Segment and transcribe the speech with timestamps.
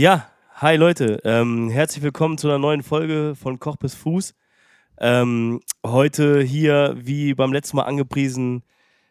[0.00, 4.34] Ja, hi Leute, ähm, herzlich willkommen zu einer neuen Folge von Koch bis Fuß.
[4.98, 8.62] Ähm, heute hier, wie beim letzten Mal angepriesen,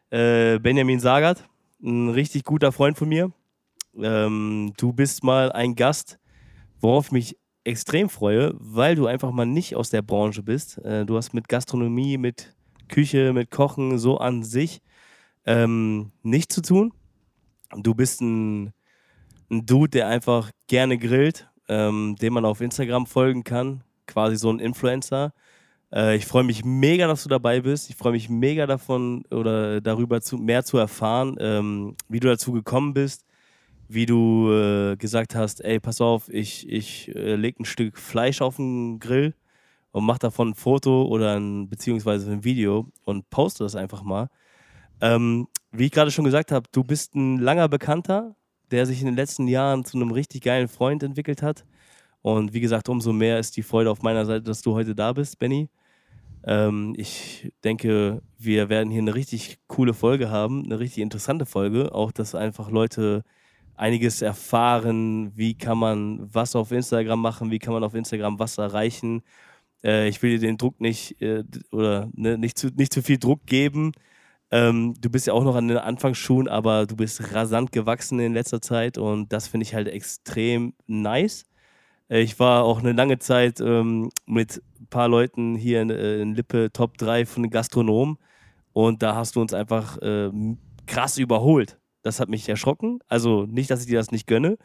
[0.10, 1.48] äh, Benjamin Sagert,
[1.84, 3.32] ein richtig guter Freund von mir.
[4.02, 6.18] Ähm, du bist mal ein Gast,
[6.82, 10.80] worauf ich mich extrem freue, weil du einfach mal nicht aus der Branche bist.
[10.80, 12.56] Äh, du hast mit Gastronomie, mit
[12.88, 14.82] Küche, mit Kochen so an sich
[15.46, 16.94] ähm, nichts zu tun.
[17.76, 18.74] Du bist ein,
[19.50, 24.50] ein Dude, der einfach gerne grillt, ähm, dem man auf Instagram folgen kann, quasi so
[24.50, 25.34] ein Influencer.
[25.94, 27.90] Äh, ich freue mich mega, dass du dabei bist.
[27.90, 32.52] Ich freue mich mega davon oder darüber zu, mehr zu erfahren, ähm, wie du dazu
[32.52, 33.26] gekommen bist,
[33.88, 38.42] wie du äh, gesagt hast, ey, pass auf, ich, ich äh, lege ein Stück Fleisch
[38.42, 39.34] auf den Grill
[39.92, 44.30] und mach davon ein Foto oder ein, beziehungsweise ein Video und poste das einfach mal.
[45.02, 48.36] Ähm, wie ich gerade schon gesagt habe, du bist ein langer Bekannter,
[48.72, 51.66] der sich in den letzten Jahren zu einem richtig geilen Freund entwickelt hat.
[52.22, 55.14] Und wie gesagt, umso mehr ist die Freude auf meiner Seite, dass du heute da
[55.14, 55.70] bist, Benny.
[56.44, 61.94] Ähm, ich denke, wir werden hier eine richtig coole Folge haben, eine richtig interessante Folge.
[61.94, 63.24] Auch, dass einfach Leute
[63.76, 68.58] einiges erfahren, wie kann man was auf Instagram machen, wie kann man auf Instagram was
[68.58, 69.22] erreichen.
[69.84, 73.18] Äh, ich will dir den Druck nicht äh, oder ne, nicht, zu, nicht zu viel
[73.18, 73.94] Druck geben.
[74.52, 78.34] Ähm, du bist ja auch noch an den Anfangsschuhen, aber du bist rasant gewachsen in
[78.34, 81.46] letzter Zeit und das finde ich halt extrem nice.
[82.10, 86.22] Äh, ich war auch eine lange Zeit ähm, mit ein paar Leuten hier in, äh,
[86.22, 88.18] in, Lippe Top 3 von den Gastronomen
[88.74, 90.32] und da hast du uns einfach äh,
[90.88, 91.80] krass überholt.
[92.02, 93.00] Das hat mich erschrocken.
[93.08, 94.58] Also nicht, dass ich dir das nicht gönne,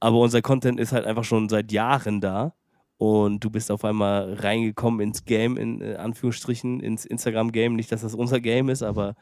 [0.00, 2.54] aber unser Content ist halt einfach schon seit Jahren da
[2.98, 7.74] und du bist auf einmal reingekommen ins Game, in äh, Anführungsstrichen, ins Instagram-Game.
[7.74, 9.14] Nicht, dass das unser Game ist, aber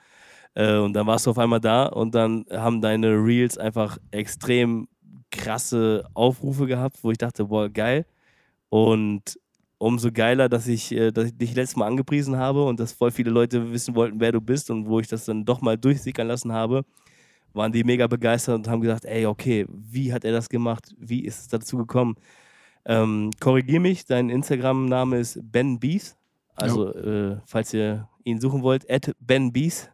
[0.55, 4.89] äh, und dann warst du auf einmal da und dann haben deine Reels einfach extrem
[5.31, 8.07] krasse Aufrufe gehabt, wo ich dachte, boah, geil.
[8.69, 9.39] Und
[9.79, 13.11] umso geiler, dass ich, äh, dass ich dich letztes Mal angepriesen habe und dass voll
[13.11, 16.29] viele Leute wissen wollten, wer du bist und wo ich das dann doch mal durchsickern
[16.29, 16.85] lassen habe,
[17.53, 20.95] waren die mega begeistert und haben gesagt, ey, okay, wie hat er das gemacht?
[20.99, 22.17] Wie ist es dazu gekommen?
[22.85, 26.17] Ähm, Korrigier mich, dein Instagram-Name ist Ben Bees.
[26.55, 29.89] Also, äh, falls ihr ihn suchen wollt, at Ben Bees.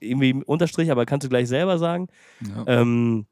[0.00, 2.08] Irgendwie Unterstrich, aber kannst du gleich selber sagen.
[2.40, 2.64] Ja.
[2.66, 3.26] Ähm,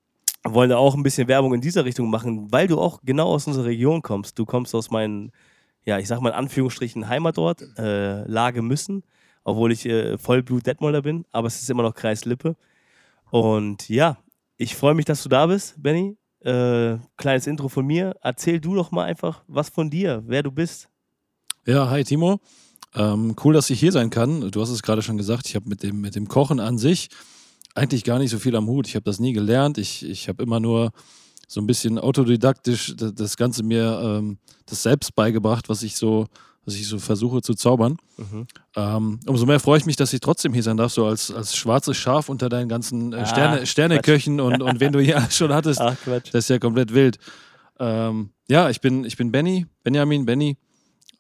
[0.45, 3.47] wollen da auch ein bisschen Werbung in dieser Richtung machen, weil du auch genau aus
[3.47, 4.39] unserer Region kommst.
[4.39, 5.33] Du kommst aus meinen,
[5.85, 9.03] ja, ich sag mal in Anführungsstrichen Heimatort, äh, Lage Müssen,
[9.45, 12.57] obwohl ich äh, Vollblut-Detmolder bin, aber es ist immer noch Kreis Lippe.
[13.31, 14.19] Und ja,
[14.57, 16.17] ich freue mich, dass du da bist, Benny.
[16.49, 18.17] Äh, kleines Intro von mir.
[18.23, 20.89] Erzähl du doch mal einfach was von dir, wer du bist.
[21.67, 22.41] Ja, hi Timo.
[22.95, 24.51] Ähm, cool, dass ich hier sein kann.
[24.51, 27.11] Du hast es gerade schon gesagt, ich habe mit dem, mit dem Kochen an sich
[27.75, 28.89] eigentlich gar nicht so viel am Hut.
[28.89, 29.77] Ich habe das nie gelernt.
[29.77, 30.93] Ich, ich habe immer nur
[31.47, 36.29] so ein bisschen autodidaktisch das Ganze mir ähm, das selbst beigebracht, was ich so
[36.69, 37.97] was ich so versuche zu zaubern.
[38.19, 38.47] Mhm.
[38.77, 41.57] Ähm, umso mehr freue ich mich, dass ich trotzdem hier sein darf, so als, als
[41.57, 45.53] schwarzes Schaf unter deinen ganzen äh, Sterne, ah, Sterneköchen und, und wen du hier schon
[45.53, 45.81] hattest.
[45.81, 46.29] Ach, Quatsch.
[46.33, 47.19] Das ist ja komplett wild.
[47.81, 50.59] Ähm, ja, ich bin, ich bin Benny, Benjamin, Benny.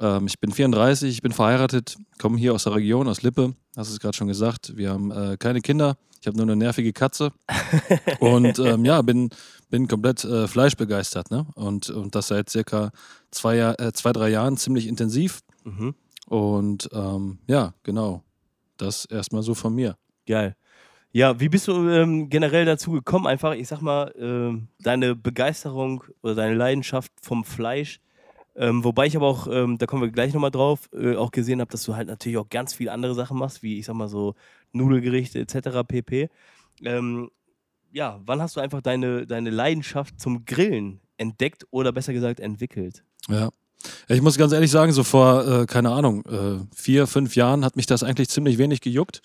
[0.00, 3.90] Ähm, ich bin 34, ich bin verheiratet, komme hier aus der Region, aus Lippe, hast
[3.90, 4.76] du es gerade schon gesagt.
[4.76, 7.32] Wir haben äh, keine Kinder, ich habe nur eine nervige Katze.
[8.20, 9.30] und ähm, ja, bin,
[9.70, 11.30] bin komplett äh, fleischbegeistert.
[11.30, 11.46] Ne?
[11.54, 12.90] Und, und das seit circa
[13.30, 15.40] zwei, äh, zwei drei Jahren ziemlich intensiv.
[15.64, 15.94] Mhm.
[16.26, 18.22] Und ähm, ja, genau.
[18.76, 19.96] Das erstmal so von mir.
[20.26, 20.56] Geil.
[21.10, 23.26] Ja, wie bist du ähm, generell dazu gekommen?
[23.26, 28.00] Einfach, ich sag mal, äh, deine Begeisterung oder deine Leidenschaft vom Fleisch
[28.58, 31.60] ähm, wobei ich aber auch, ähm, da kommen wir gleich nochmal drauf, äh, auch gesehen
[31.60, 34.08] habe, dass du halt natürlich auch ganz viele andere Sachen machst, wie ich sag mal
[34.08, 34.34] so
[34.72, 35.86] Nudelgerichte etc.
[35.86, 36.28] pp.
[36.84, 37.30] Ähm,
[37.92, 43.04] ja, wann hast du einfach deine, deine Leidenschaft zum Grillen entdeckt oder besser gesagt entwickelt?
[43.28, 43.50] Ja.
[44.08, 47.76] Ich muss ganz ehrlich sagen, so vor, äh, keine Ahnung, äh, vier, fünf Jahren hat
[47.76, 49.22] mich das eigentlich ziemlich wenig gejuckt.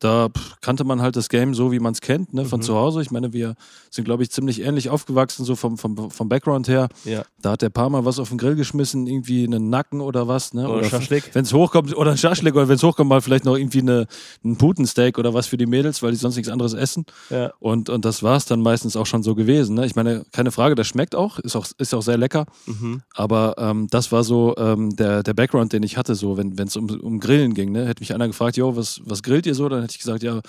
[0.00, 0.28] Da
[0.62, 2.64] kannte man halt das Game so, wie man es kennt, ne, von mhm.
[2.64, 3.02] zu Hause.
[3.02, 3.54] Ich meine, wir
[3.90, 6.88] sind, glaube ich, ziemlich ähnlich aufgewachsen, so vom, vom, vom Background her.
[7.04, 7.22] Ja.
[7.42, 10.54] Da hat der paar Mal was auf den Grill geschmissen, irgendwie einen Nacken oder was.
[10.54, 10.66] Ne?
[10.66, 11.30] Oder, oder Schaschlik.
[11.34, 14.06] Wenn es hochkommt, oder ein Schaschlik, oder wenn es hochkommt, mal vielleicht noch irgendwie eine,
[14.42, 17.04] ein Putensteak oder was für die Mädels, weil die sonst nichts anderes essen.
[17.28, 17.52] Ja.
[17.58, 19.74] Und, und das war es dann meistens auch schon so gewesen.
[19.74, 19.84] Ne?
[19.84, 22.46] Ich meine, keine Frage, das schmeckt auch, ist auch, ist auch sehr lecker.
[22.64, 23.02] Mhm.
[23.14, 26.76] Aber ähm, das war so ähm, der, der Background, den ich hatte, so, wenn es
[26.76, 27.72] um, um Grillen ging.
[27.72, 27.86] Ne?
[27.86, 29.68] Hätte mich einer gefragt, jo, was, was grillt ihr so?
[29.68, 30.40] Dann hätte ich gesagt, ja,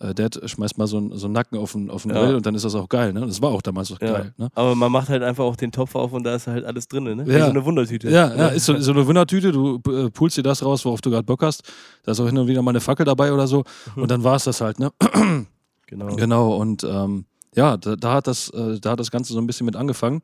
[0.00, 2.20] äh, Dad schmeißt mal so, ein, so einen Nacken auf den, auf den ja.
[2.20, 3.12] Grill und dann ist das auch geil.
[3.12, 3.26] Ne?
[3.26, 4.12] Das war auch damals auch ja.
[4.12, 4.34] geil.
[4.36, 4.48] Ne?
[4.54, 7.04] Aber man macht halt einfach auch den Topf auf und da ist halt alles drin.
[7.04, 7.26] Ne?
[7.26, 7.44] Wie ja.
[7.44, 8.10] so eine Wundertüte.
[8.10, 9.52] Ja, ja ist so, so eine Wundertüte.
[9.52, 11.62] Du äh, pulst dir das raus, worauf du gerade Bock hast.
[12.02, 13.64] Da ist auch hin und wieder mal eine Fackel dabei oder so.
[13.94, 14.02] Mhm.
[14.02, 14.78] Und dann war es das halt.
[14.78, 14.90] Ne?
[15.86, 16.16] genau.
[16.16, 16.56] Genau.
[16.56, 19.64] Und ähm, ja, da, da, hat das, äh, da hat das Ganze so ein bisschen
[19.64, 20.22] mit angefangen.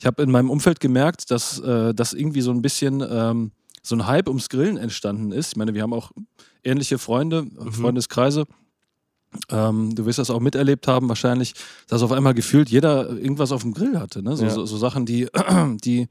[0.00, 3.96] Ich habe in meinem Umfeld gemerkt, dass äh, das irgendwie so ein bisschen ähm, so
[3.96, 5.48] ein Hype ums Grillen entstanden ist.
[5.48, 6.12] Ich meine, wir haben auch
[6.62, 7.72] ähnliche Freunde, mhm.
[7.72, 8.44] Freundeskreise.
[9.48, 11.54] Ähm, du wirst das auch miterlebt haben, wahrscheinlich,
[11.88, 14.22] dass auf einmal gefühlt jeder irgendwas auf dem Grill hatte.
[14.22, 14.36] Ne?
[14.36, 14.50] So, ja.
[14.50, 15.28] so, so Sachen, die,
[15.84, 16.08] die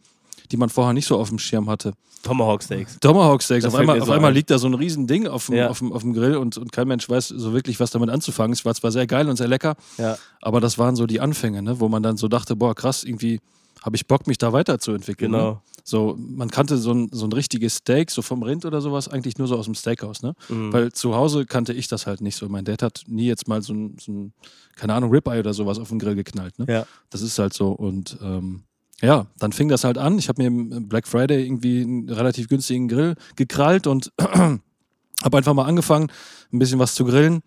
[0.51, 1.93] die man vorher nicht so auf dem Schirm hatte.
[2.23, 2.99] Tomahawk Steaks.
[2.99, 3.65] Tomahawk Steaks.
[3.65, 5.69] auf einmal, auf einmal liegt da so ein Riesending auf dem, ja.
[5.69, 8.53] auf dem, auf dem Grill und, und kein Mensch weiß so wirklich, was damit anzufangen.
[8.53, 10.17] Es war zwar sehr geil und sehr lecker, ja.
[10.41, 11.79] aber das waren so die Anfänge, ne?
[11.79, 13.39] wo man dann so dachte, boah, krass, irgendwie
[13.81, 15.31] habe ich Bock, mich da weiterzuentwickeln.
[15.31, 15.37] Ne?
[15.37, 15.51] Genau.
[15.51, 15.59] Ne?
[15.83, 19.37] So, man kannte so ein, so ein richtiges Steak, so vom Rind oder sowas, eigentlich
[19.37, 20.33] nur so aus dem Steakhouse, ne?
[20.49, 20.73] Mhm.
[20.73, 22.47] Weil zu Hause kannte ich das halt nicht so.
[22.49, 24.33] Mein Dad hat nie jetzt mal so ein, so ein
[24.75, 26.65] keine Ahnung, Ribeye oder sowas auf den Grill geknallt, ne?
[26.67, 26.85] Ja.
[27.09, 27.71] Das ist halt so.
[27.71, 28.63] Und ähm,
[29.01, 30.17] ja, dann fing das halt an.
[30.19, 35.53] Ich habe mir im Black Friday irgendwie einen relativ günstigen Grill gekrallt und habe einfach
[35.53, 36.11] mal angefangen,
[36.53, 37.41] ein bisschen was zu grillen.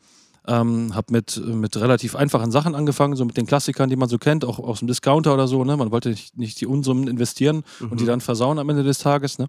[0.47, 4.19] Ähm, habe mit, mit relativ einfachen Sachen angefangen, so mit den Klassikern, die man so
[4.19, 5.65] kennt, auch aus dem Discounter oder so.
[5.65, 5.77] Ne?
[5.77, 7.91] Man wollte nicht, nicht die Unsummen investieren mhm.
[7.91, 8.09] und die mhm.
[8.09, 9.39] dann versauen am Ende des Tages.
[9.39, 9.47] Ne?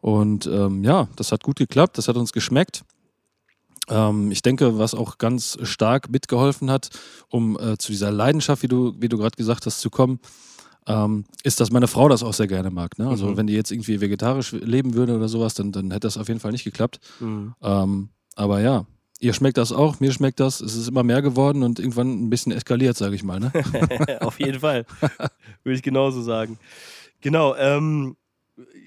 [0.00, 2.82] Und ähm, ja, das hat gut geklappt, das hat uns geschmeckt.
[3.88, 6.90] Ähm, ich denke, was auch ganz stark mitgeholfen hat,
[7.28, 10.18] um äh, zu dieser Leidenschaft, wie du, wie du gerade gesagt hast, zu kommen,
[10.86, 12.98] ähm, ist, dass meine Frau das auch sehr gerne mag.
[12.98, 13.08] Ne?
[13.08, 13.36] Also mhm.
[13.36, 16.40] wenn die jetzt irgendwie vegetarisch leben würde oder sowas, dann, dann hätte das auf jeden
[16.40, 17.00] Fall nicht geklappt.
[17.20, 17.54] Mhm.
[17.62, 18.86] Ähm, aber ja,
[19.20, 20.60] ihr schmeckt das auch, mir schmeckt das.
[20.60, 23.40] Es ist immer mehr geworden und irgendwann ein bisschen eskaliert, sage ich mal.
[23.40, 23.52] Ne?
[24.20, 24.86] auf jeden Fall.
[25.64, 26.58] Würde ich genauso sagen.
[27.20, 27.56] Genau.
[27.56, 28.16] Ähm,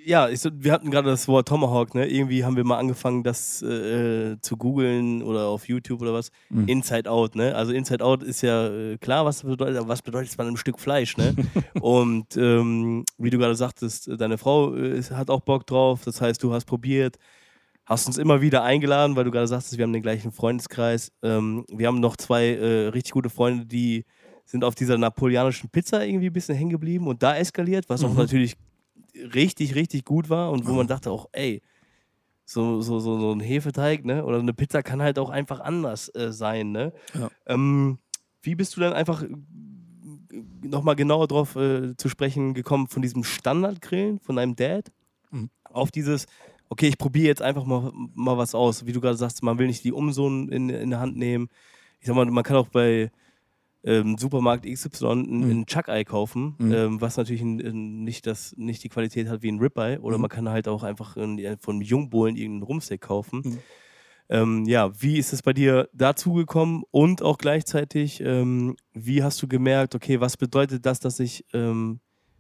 [0.04, 2.08] ja, ich, wir hatten gerade das Wort Tomahawk, ne?
[2.08, 6.32] Irgendwie haben wir mal angefangen, das äh, zu googeln oder auf YouTube oder was.
[6.50, 6.68] Mhm.
[6.68, 7.54] Inside Out, ne?
[7.56, 10.58] Also Inside Out ist ja äh, klar, was bedeutet, aber was bedeutet es bei einem
[10.58, 11.36] Stück Fleisch, ne?
[11.82, 16.02] Und ähm, wie du gerade sagtest, deine Frau äh, hat auch Bock drauf.
[16.04, 17.18] Das heißt, du hast probiert,
[17.90, 21.12] hast uns immer wieder eingeladen, weil du gerade sagtest, wir haben den gleichen Freundeskreis.
[21.24, 24.06] Ähm, wir haben noch zwei äh, richtig gute Freunde, die
[24.46, 28.12] sind auf dieser napoleonischen Pizza irgendwie ein bisschen hängen geblieben und da eskaliert, was auch
[28.12, 28.18] mhm.
[28.18, 28.56] natürlich
[29.16, 31.62] richtig, richtig gut war und wo man dachte auch, ey,
[32.46, 34.26] so, so, so, so ein Hefeteig, ne?
[34.26, 36.94] Oder eine Pizza kann halt auch einfach anders äh, sein, ne?
[37.14, 37.30] Ja.
[37.46, 38.00] Ähm,
[38.42, 39.28] wie bist du dann einfach äh,
[40.64, 44.92] nochmal genauer drauf äh, zu sprechen gekommen von diesem Standardgrillen von deinem Dad
[45.32, 45.50] mhm.
[45.64, 46.26] auf dieses,
[46.70, 48.86] okay, ich probiere jetzt einfach mal, mal was aus.
[48.86, 51.50] Wie du gerade sagst, man will nicht die Umsohn in, in der Hand nehmen.
[52.00, 53.12] Ich sag mal, man kann auch bei
[53.84, 55.52] ähm, Supermarkt XY ein, mhm.
[55.52, 56.74] ein Chuck-Ei kaufen, mhm.
[56.74, 60.00] ähm, was natürlich ein, ein, nicht, das, nicht die Qualität hat wie ein Ribeye.
[60.00, 60.22] Oder mhm.
[60.24, 63.42] man kann halt auch einfach ein, von Jungbohlen irgendeinen Rumsteak kaufen.
[63.44, 63.58] Mhm.
[64.32, 69.42] Ähm, ja, wie ist es bei dir dazu gekommen und auch gleichzeitig, ähm, wie hast
[69.42, 72.00] du gemerkt, okay, was bedeutet das, dass ich ähm,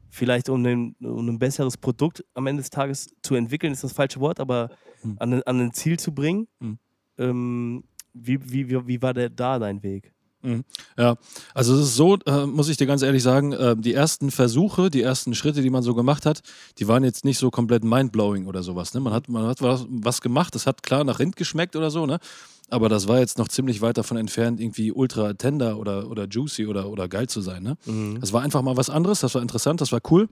[0.10, 3.94] vielleicht um ein, um ein besseres Produkt am Ende des Tages zu entwickeln, ist das
[3.94, 4.70] falsche Wort, aber
[5.04, 5.16] mhm.
[5.20, 6.48] an, an ein Ziel zu bringen?
[6.60, 6.80] Mhm.
[7.18, 7.84] Ähm,
[8.14, 10.14] wie, wie, wie, wie war der, da dein Weg?
[10.42, 10.64] Mhm.
[10.98, 11.18] Ja,
[11.54, 14.90] also es ist so, äh, muss ich dir ganz ehrlich sagen, äh, die ersten Versuche,
[14.90, 16.42] die ersten Schritte, die man so gemacht hat,
[16.78, 18.94] die waren jetzt nicht so komplett mindblowing oder sowas.
[18.94, 19.02] Ne?
[19.02, 22.06] Man hat, man hat was, was gemacht, das hat klar nach Rind geschmeckt oder so,
[22.06, 22.20] ne?
[22.70, 26.68] Aber das war jetzt noch ziemlich weit davon entfernt, irgendwie ultra tender oder, oder juicy
[26.68, 27.64] oder, oder geil zu sein.
[27.64, 27.78] Ne?
[27.86, 28.20] Mhm.
[28.20, 30.30] Das war einfach mal was anderes, das war interessant, das war cool.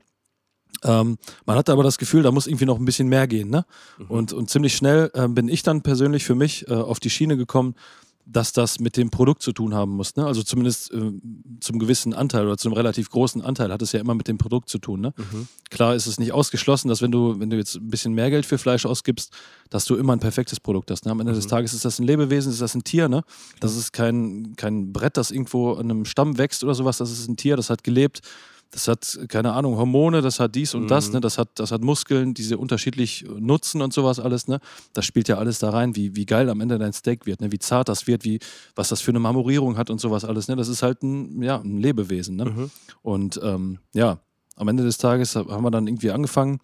[0.83, 3.49] Ähm, man hatte aber das Gefühl, da muss irgendwie noch ein bisschen mehr gehen.
[3.49, 3.65] Ne?
[3.97, 4.05] Mhm.
[4.07, 7.37] Und, und ziemlich schnell äh, bin ich dann persönlich für mich äh, auf die Schiene
[7.37, 7.75] gekommen,
[8.29, 10.15] dass das mit dem Produkt zu tun haben muss.
[10.17, 10.25] Ne?
[10.25, 11.11] Also zumindest äh,
[11.61, 14.67] zum gewissen Anteil oder zum relativ großen Anteil hat es ja immer mit dem Produkt
[14.67, 14.99] zu tun.
[14.99, 15.13] Ne?
[15.15, 15.47] Mhm.
[15.69, 18.45] Klar ist es nicht ausgeschlossen, dass wenn du, wenn du jetzt ein bisschen mehr Geld
[18.45, 19.31] für Fleisch ausgibst,
[19.69, 21.05] dass du immer ein perfektes Produkt hast.
[21.05, 21.11] Ne?
[21.11, 21.37] Am Ende mhm.
[21.37, 23.07] des Tages ist das ein Lebewesen, ist das ein Tier.
[23.07, 23.23] Ne?
[23.61, 26.97] Das ist kein, kein Brett, das irgendwo an einem Stamm wächst oder sowas.
[26.97, 28.21] Das ist ein Tier, das hat gelebt
[28.71, 30.87] das hat, keine Ahnung, Hormone, das hat dies und mhm.
[30.87, 31.21] das, ne?
[31.21, 34.47] das, hat, das hat Muskeln, die sie unterschiedlich nutzen und sowas alles.
[34.47, 34.59] Ne?
[34.93, 37.51] Das spielt ja alles da rein, wie, wie geil am Ende dein Steak wird, ne?
[37.51, 38.39] wie zart das wird, wie,
[38.75, 40.47] was das für eine Marmorierung hat und sowas alles.
[40.47, 40.55] Ne?
[40.55, 42.35] Das ist halt ein, ja, ein Lebewesen.
[42.35, 42.45] Ne?
[42.45, 42.71] Mhm.
[43.01, 44.19] Und ähm, ja,
[44.55, 46.59] am Ende des Tages haben wir dann irgendwie angefangen,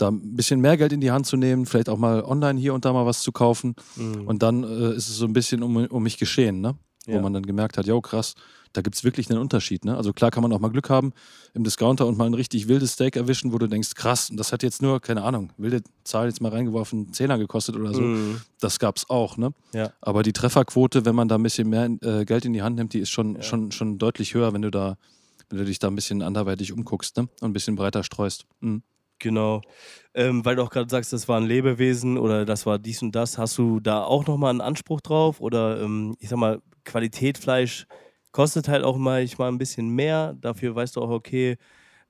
[0.00, 2.74] da ein bisschen mehr Geld in die Hand zu nehmen, vielleicht auch mal online hier
[2.74, 3.74] und da mal was zu kaufen.
[3.96, 4.26] Mhm.
[4.26, 6.76] Und dann äh, ist es so ein bisschen um, um mich geschehen, ne?
[7.06, 7.16] Ja.
[7.16, 8.34] wo man dann gemerkt hat, ja krass,
[8.72, 9.84] da gibt es wirklich einen Unterschied.
[9.84, 9.96] Ne?
[9.96, 11.12] Also klar kann man auch mal Glück haben
[11.54, 14.52] im Discounter und mal ein richtig wildes Steak erwischen, wo du denkst, krass, und das
[14.52, 18.00] hat jetzt nur, keine Ahnung, wilde Zahl jetzt mal reingeworfen, Zehner gekostet oder so.
[18.00, 18.40] Mm.
[18.60, 19.36] Das gab es auch.
[19.36, 19.52] Ne?
[19.72, 19.92] Ja.
[20.00, 22.92] Aber die Trefferquote, wenn man da ein bisschen mehr äh, Geld in die Hand nimmt,
[22.92, 23.42] die ist schon, ja.
[23.42, 24.96] schon, schon deutlich höher, wenn du da,
[25.48, 27.28] wenn du dich da ein bisschen anderweitig umguckst ne?
[27.40, 28.46] und ein bisschen breiter streust.
[28.60, 28.82] Mhm.
[29.20, 29.60] Genau.
[30.14, 33.14] Ähm, weil du auch gerade sagst, das war ein Lebewesen oder das war dies und
[33.14, 33.36] das.
[33.36, 35.40] Hast du da auch nochmal einen Anspruch drauf?
[35.40, 37.86] Oder ähm, ich sag mal, Qualität Fleisch
[38.32, 40.34] Kostet halt auch manchmal ein bisschen mehr.
[40.40, 41.56] Dafür weißt du auch, okay,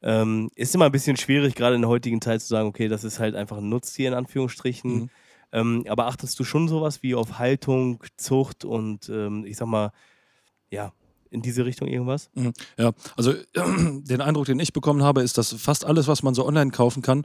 [0.03, 3.05] ähm, ist immer ein bisschen schwierig, gerade in der heutigen Zeit zu sagen, okay, das
[3.05, 4.95] ist halt einfach ein Nutztier in Anführungsstrichen.
[4.95, 5.11] Mhm.
[5.53, 9.93] Ähm, aber achtest du schon sowas wie auf Haltung, Zucht und ähm, ich sag mal,
[10.71, 10.93] ja,
[11.31, 12.29] in diese Richtung irgendwas?
[12.35, 12.53] Mhm.
[12.79, 16.47] Ja, also den Eindruck, den ich bekommen habe, ist, dass fast alles, was man so
[16.47, 17.25] online kaufen kann,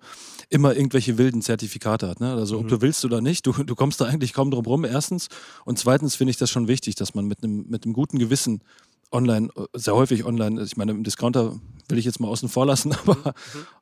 [0.49, 2.19] immer irgendwelche wilden Zertifikate hat.
[2.19, 2.33] Ne?
[2.33, 2.69] Also ob Mhm.
[2.69, 5.27] du willst oder nicht, du, du kommst da eigentlich kaum drum rum, erstens.
[5.65, 8.61] Und zweitens finde ich das schon wichtig, dass man mit einem mit einem guten Gewissen
[9.15, 11.53] online, äh, sehr häufig online, ich meine, im Discounter
[11.87, 13.33] will ich jetzt mal außen vor lassen, aber,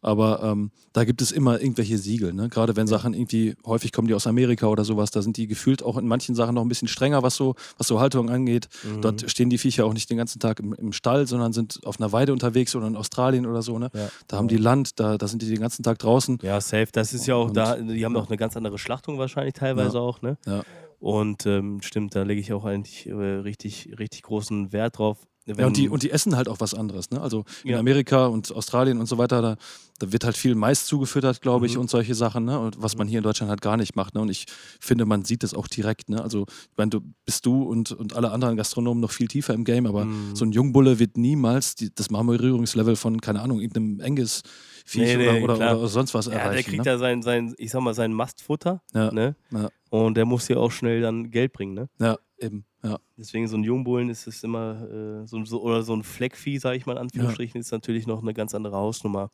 [0.01, 2.33] aber ähm, da gibt es immer irgendwelche Siegel.
[2.33, 2.49] Ne?
[2.49, 5.81] Gerade wenn Sachen irgendwie, häufig kommen die aus Amerika oder sowas, da sind die gefühlt
[5.83, 8.67] auch in manchen Sachen noch ein bisschen strenger, was so, was so Haltung angeht.
[8.83, 9.01] Mhm.
[9.01, 11.99] Dort stehen die Viecher auch nicht den ganzen Tag im, im Stall, sondern sind auf
[11.99, 13.79] einer Weide unterwegs oder in Australien oder so.
[13.79, 13.89] Ne?
[13.93, 14.09] Ja.
[14.27, 16.39] Da haben die Land, da, da sind die den ganzen Tag draußen.
[16.41, 16.89] Ja, safe.
[16.91, 19.95] Das ist ja auch Und- da, die haben auch eine ganz andere Schlachtung wahrscheinlich teilweise
[19.97, 20.01] Ja.
[20.03, 20.37] auch, ne?
[20.45, 20.63] Ja.
[21.03, 25.17] Und ähm, stimmt, da lege ich auch eigentlich äh, richtig, richtig großen Wert drauf.
[25.45, 27.09] Ja, und die, und die essen halt auch was anderes.
[27.11, 27.19] Ne?
[27.19, 27.79] Also in Ja.
[27.79, 29.57] Amerika und Australien und so weiter, da,
[29.99, 31.81] da wird halt viel Mais zugefüttert, glaube ich, Mhm.
[31.81, 32.57] und solche Sachen, ne?
[32.57, 34.15] und was man hier in Deutschland halt gar nicht macht.
[34.15, 34.21] Ne?
[34.21, 34.45] Und ich
[34.79, 36.07] finde, man sieht das auch direkt.
[36.07, 36.23] Ne?
[36.23, 39.65] Also, ich meine, du bist du und, und alle anderen Gastronomen noch viel tiefer im
[39.65, 40.33] Game, aber Mhm.
[40.37, 44.43] so ein Jungbulle wird niemals die, das Marmorierungslevel von, keine Ahnung, irgendeinem Enges
[44.85, 46.53] Viech Nee, nee, oder, oder, oder sonst was ja, erreichen.
[46.55, 46.91] der kriegt ne?
[46.91, 49.11] da sein, sein, ich sag mal, sein Mastfutter, Ja.
[49.11, 49.35] ne?
[49.51, 49.69] Ja.
[49.93, 51.87] Und der muss ja auch schnell dann Geld bringen, ne?
[51.99, 52.65] ja, eben.
[52.81, 52.97] Ja.
[53.15, 56.77] Deswegen so ein Jungbullen ist es immer äh, so, so oder so ein Fleckvieh, sage
[56.77, 59.29] ich mal in Anführungsstrichen, ist natürlich noch eine ganz andere Hausnummer.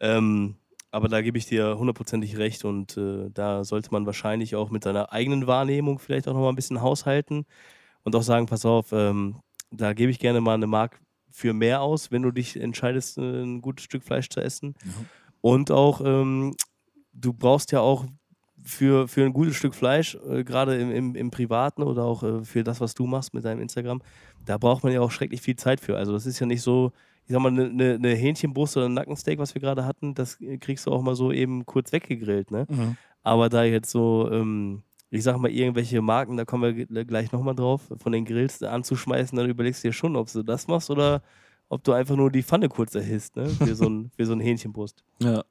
[0.00, 0.56] Ähm,
[0.90, 4.82] aber da gebe ich dir hundertprozentig recht und äh, da sollte man wahrscheinlich auch mit
[4.82, 7.44] seiner eigenen Wahrnehmung vielleicht auch noch mal ein bisschen haushalten
[8.02, 11.82] und auch sagen, pass auf, ähm, da gebe ich gerne mal eine Mark für mehr
[11.82, 14.74] aus, wenn du dich entscheidest, äh, ein gutes Stück Fleisch zu essen.
[14.86, 14.92] Ja.
[15.42, 16.56] Und auch, ähm,
[17.12, 18.06] du brauchst ja auch
[18.64, 22.44] für, für ein gutes Stück Fleisch, äh, gerade im, im, im Privaten oder auch äh,
[22.44, 24.02] für das, was du machst mit deinem Instagram,
[24.44, 25.96] da braucht man ja auch schrecklich viel Zeit für.
[25.96, 26.92] Also das ist ja nicht so,
[27.26, 30.40] ich sag mal, eine ne, ne Hähnchenbrust oder ein Nackensteak, was wir gerade hatten, das
[30.40, 32.66] äh, kriegst du auch mal so eben kurz weggegrillt, ne?
[32.68, 32.96] Mhm.
[33.24, 37.30] Aber da jetzt so, ähm, ich sag mal, irgendwelche Marken, da kommen wir g- gleich
[37.30, 40.90] nochmal drauf, von den Grills anzuschmeißen, dann überlegst du dir schon, ob du das machst
[40.90, 41.22] oder
[41.68, 43.48] ob du einfach nur die Pfanne kurz erhisst, ne?
[43.48, 45.04] Für so ein, für so ein Hähnchenbrust.
[45.22, 45.44] ja.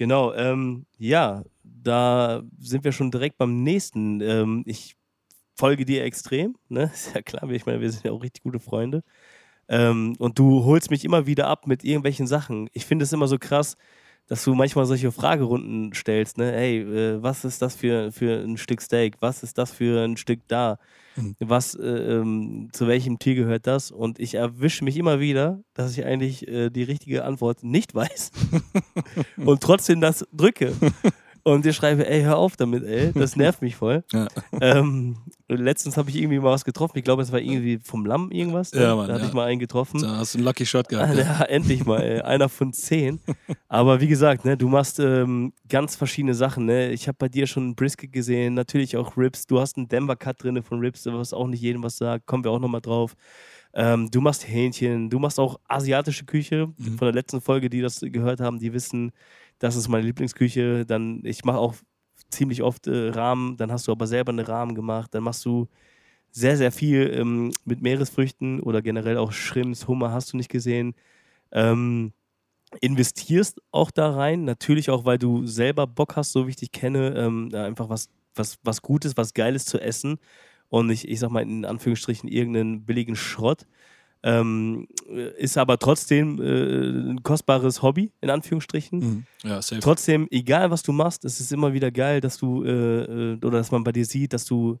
[0.00, 4.22] Genau, ähm, ja, da sind wir schon direkt beim nächsten.
[4.22, 4.96] Ähm, ich
[5.54, 6.84] folge dir extrem, ne?
[6.94, 9.02] Ist ja klar, ich meine, wir sind ja auch richtig gute Freunde.
[9.68, 12.70] Ähm, und du holst mich immer wieder ab mit irgendwelchen Sachen.
[12.72, 13.76] Ich finde es immer so krass,
[14.30, 16.52] dass du manchmal solche Fragerunden stellst, ne?
[16.52, 19.16] Hey, äh, was ist das für, für ein Stück Steak?
[19.18, 20.78] Was ist das für ein Stück da?
[21.16, 21.34] Mhm.
[21.40, 23.90] Was, äh, ähm, zu welchem Tier gehört das?
[23.90, 28.30] Und ich erwische mich immer wieder, dass ich eigentlich äh, die richtige Antwort nicht weiß
[29.36, 30.74] und trotzdem das drücke.
[31.42, 34.04] Und dir schreibe, ey, hör auf damit, ey, das nervt mich voll.
[34.12, 34.28] Ja.
[34.60, 35.16] Ähm,
[35.48, 36.98] letztens habe ich irgendwie mal was getroffen.
[36.98, 38.72] Ich glaube, es war irgendwie vom Lamm irgendwas.
[38.72, 38.82] Ne?
[38.82, 39.28] Ja, Mann, da hatte ja.
[39.28, 40.02] ich mal einen getroffen.
[40.02, 41.10] Da hast du einen Lucky Shot gehabt.
[41.10, 42.20] Ah, Ja, endlich mal, ey.
[42.20, 43.20] einer von zehn.
[43.68, 46.66] Aber wie gesagt, ne, du machst ähm, ganz verschiedene Sachen.
[46.66, 46.90] Ne?
[46.90, 49.46] Ich habe bei dir schon Brisket gesehen, natürlich auch Ribs.
[49.46, 52.26] Du hast einen Denver-Cut drin von Ribs, was auch nicht jedem was sagt.
[52.26, 53.14] Kommen wir auch nochmal drauf.
[53.72, 56.68] Ähm, du machst Hähnchen, du machst auch asiatische Küche.
[56.76, 56.98] Mhm.
[56.98, 59.12] Von der letzten Folge, die das gehört haben, die wissen,
[59.60, 60.84] das ist meine Lieblingsküche.
[60.84, 61.74] Dann, ich mache auch
[62.30, 65.14] ziemlich oft äh, Rahmen, dann hast du aber selber eine Rahmen gemacht.
[65.14, 65.68] Dann machst du
[66.32, 70.94] sehr, sehr viel ähm, mit Meeresfrüchten oder generell auch Shrimps, Hummer hast du nicht gesehen.
[71.52, 72.12] Ähm,
[72.80, 76.72] investierst auch da rein, natürlich auch, weil du selber Bock hast, so wie ich dich
[76.72, 80.18] kenne, ähm, einfach was, was, was Gutes, was Geiles zu essen
[80.68, 83.66] und nicht, ich sag mal in Anführungsstrichen, irgendeinen billigen Schrott.
[84.22, 84.86] Ähm,
[85.38, 88.98] ist aber trotzdem äh, ein kostbares Hobby, in Anführungsstrichen.
[88.98, 89.24] Mhm.
[89.42, 89.80] Ja, safe.
[89.80, 93.58] Trotzdem, egal was du machst, es ist immer wieder geil, dass du äh, äh, oder
[93.58, 94.78] dass man bei dir sieht, dass du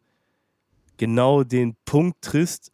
[0.98, 2.70] genau den Punkt triffst,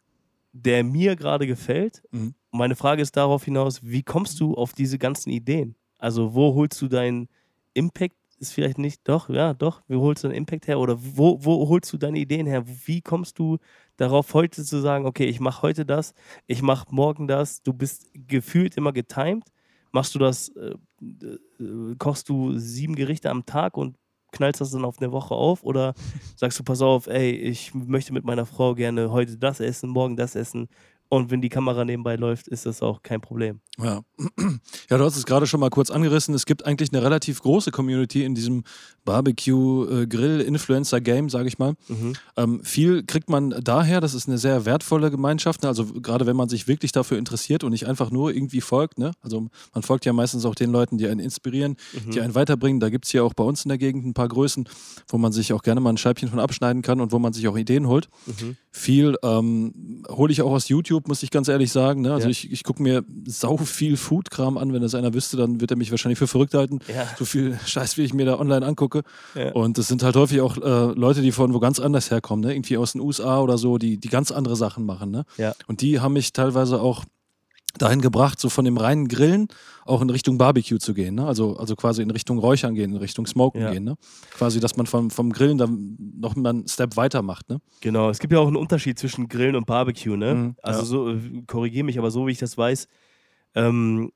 [0.51, 2.03] der mir gerade gefällt.
[2.11, 2.33] Mhm.
[2.51, 5.75] Meine Frage ist darauf hinaus, wie kommst du auf diese ganzen Ideen?
[5.99, 7.29] Also, wo holst du deinen
[7.73, 8.16] Impact?
[8.39, 10.79] Ist vielleicht nicht, doch, ja, doch, wo holst du deinen Impact her?
[10.79, 12.63] Oder wo, wo holst du deine Ideen her?
[12.85, 13.57] Wie kommst du
[13.97, 16.13] darauf, heute zu sagen, okay, ich mache heute das,
[16.45, 19.43] ich mache morgen das, du bist gefühlt immer getimed?
[19.91, 23.97] Machst du das, äh, äh, kochst du sieben Gerichte am Tag und
[24.31, 25.63] knallst das dann auf eine Woche auf?
[25.63, 25.95] Oder
[26.35, 30.15] sagst du, pass auf, ey, ich möchte mit meiner Frau gerne heute das essen, morgen
[30.15, 30.67] das essen
[31.09, 33.59] und wenn die Kamera nebenbei läuft, ist das auch kein Problem.
[33.81, 34.01] Ja.
[34.89, 36.33] ja, du hast es gerade schon mal kurz angerissen.
[36.33, 38.63] Es gibt eigentlich eine relativ große Community in diesem
[39.05, 41.75] Barbecue-Grill-Influencer-Game, sage ich mal.
[41.87, 42.13] Mhm.
[42.35, 45.63] Ähm, viel kriegt man daher, das ist eine sehr wertvolle Gemeinschaft.
[45.63, 45.69] Ne?
[45.69, 48.99] Also gerade wenn man sich wirklich dafür interessiert und nicht einfach nur irgendwie folgt.
[48.99, 49.11] Ne?
[49.21, 52.11] Also man folgt ja meistens auch den Leuten, die einen inspirieren, Mhm.
[52.11, 52.79] die einen weiterbringen.
[52.79, 54.67] Da gibt es ja auch bei uns in der Gegend ein paar Größen,
[55.07, 57.47] wo man sich auch gerne mal ein Scheibchen von abschneiden kann und wo man sich
[57.47, 58.09] auch Ideen holt.
[58.25, 58.57] Mhm.
[58.71, 62.01] Viel ähm, hole ich auch aus YouTube YouTube, muss ich ganz ehrlich sagen.
[62.01, 62.13] Ne?
[62.13, 62.31] Also Ja.
[62.31, 64.73] ich, ich gucke mir sau viel Foodkram an.
[64.73, 66.79] Wenn das einer wüsste, dann wird er mich wahrscheinlich für verrückt halten.
[66.87, 67.07] Ja.
[67.17, 69.03] So viel Scheiß, wie ich mir da online angucke.
[69.35, 69.51] Ja.
[69.53, 72.53] Und das sind halt häufig auch äh, Leute, die von wo ganz anders herkommen, ne?
[72.53, 75.11] irgendwie aus den USA oder so, die, die ganz andere Sachen machen.
[75.11, 75.25] Ne?
[75.67, 77.05] Und die haben mich teilweise auch
[77.77, 79.47] dahin gebracht, so von dem reinen Grillen
[79.85, 81.15] auch in Richtung Barbecue zu gehen.
[81.15, 81.25] Ne?
[81.25, 83.71] Also, also quasi in Richtung Räuchern gehen, in Richtung Smoken Ja.
[83.71, 83.83] gehen.
[83.83, 83.95] Ne?
[84.33, 87.49] Quasi, dass man vom, vom Grillen dann noch mal einen Step weiter macht.
[87.49, 87.59] Ne?
[87.81, 90.35] Genau, es gibt ja auch einen Unterschied zwischen Grillen und Barbecue, ne?
[90.35, 90.85] Mhm, also ja.
[90.85, 92.87] so, äh, korrigiere mich, aber so wie ich das weiß,
[93.55, 94.11] ähm,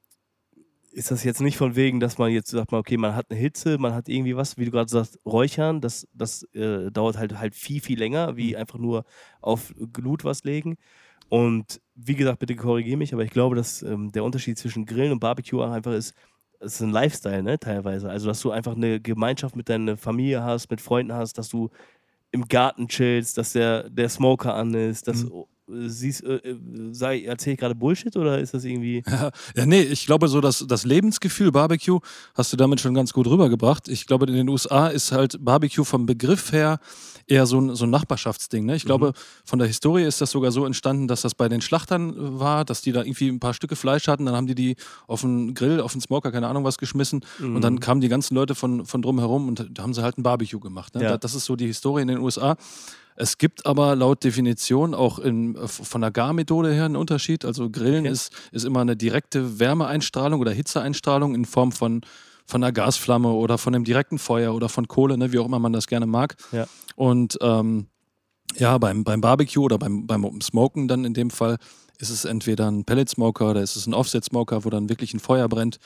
[0.93, 3.39] ist das jetzt nicht von wegen, dass man jetzt sagt, man, okay, man hat eine
[3.39, 7.37] Hitze, man hat irgendwie was, wie du gerade sagst, Räuchern, das, das äh, dauert halt
[7.39, 8.37] halt viel, viel länger, Mhm.
[8.37, 9.05] wie einfach nur
[9.41, 10.75] auf Glut was legen.
[11.31, 15.13] Und wie gesagt, bitte korrigiere mich, aber ich glaube, dass ähm, der Unterschied zwischen Grillen
[15.13, 16.13] und Barbecue auch einfach ist,
[16.59, 18.09] es ist ein Lifestyle, ne, teilweise.
[18.09, 21.69] Also, dass du einfach eine Gemeinschaft mit deiner Familie hast, mit Freunden hast, dass du
[22.31, 25.45] im Garten chillst, dass der, der Smoker an ist, dass Mhm.
[25.87, 26.55] Siehst, äh, äh,
[26.91, 29.03] sei, erzähl ich gerade Bullshit oder ist das irgendwie.
[29.55, 31.99] Ja, nee, ich glaube, so das, das Lebensgefühl Barbecue
[32.35, 33.87] hast du damit schon ganz gut rübergebracht.
[33.87, 36.79] Ich glaube, in den USA ist halt Barbecue vom Begriff her
[37.27, 38.65] eher so ein, so ein Nachbarschaftsding.
[38.65, 38.75] Ne?
[38.75, 39.13] Ich glaube,
[39.45, 42.81] von der Historie ist das sogar so entstanden, dass das bei den Schlachtern war, dass
[42.81, 44.75] die da irgendwie ein paar Stücke Fleisch hatten, dann haben die die
[45.07, 48.35] auf den Grill, auf den Smoker, keine Ahnung was geschmissen und dann kamen die ganzen
[48.35, 50.95] Leute von, von drumherum und da haben sie halt ein Barbecue gemacht.
[50.95, 51.03] Ne?
[51.03, 51.09] Ja.
[51.11, 52.55] Da- Das ist so die Historie in den USA.
[53.21, 57.45] Es gibt aber laut Definition auch in, von der Garmethode her einen Unterschied.
[57.45, 58.13] Also Grillen Okay.
[58.13, 62.01] ist, ist immer eine direkte Wärmeeinstrahlung oder Hitzeeinstrahlung in Form von,
[62.47, 65.59] von einer Gasflamme oder von einem direkten Feuer oder von Kohle, ne, wie auch immer
[65.59, 66.35] man das gerne mag.
[66.51, 66.65] Ja.
[66.95, 67.85] Und ähm,
[68.57, 71.57] ja, beim, beim Barbecue oder beim, beim Smoken dann in dem Fall
[71.99, 75.47] ist es entweder ein Pellet-Smoker oder ist es ein Offset-Smoker, wo dann wirklich ein Feuer
[75.47, 75.77] brennt,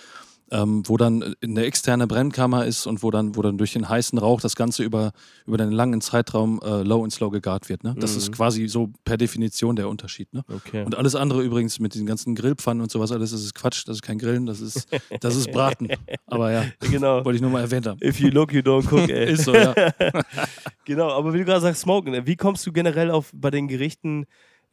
[0.51, 4.17] ähm, wo dann eine externe Brennkammer ist und wo dann, wo dann durch den heißen
[4.19, 5.11] Rauch das Ganze über,
[5.47, 7.83] über einen langen Zeitraum äh, low and slow gegart wird.
[7.83, 7.95] Ne?
[7.97, 8.17] Das Mhm.
[8.17, 10.31] ist quasi so per Definition der Unterschied.
[10.33, 10.43] Ne?
[10.53, 10.83] Okay.
[10.85, 13.97] Und alles andere übrigens mit den ganzen Grillpfannen und sowas, alles das ist Quatsch, das
[13.97, 14.87] ist kein Grillen, das ist,
[15.19, 15.89] das ist Braten.
[16.27, 17.25] Aber ja, genau.
[17.25, 17.99] wollte ich nur mal erwähnt haben.
[18.03, 19.31] If you look, you don't cook, ey.
[19.33, 19.73] Ist so, ja.
[20.85, 23.67] Genau, aber wie du gerade sagst, Smoken, äh, wie kommst du generell auf bei den
[23.67, 24.25] Gerichten?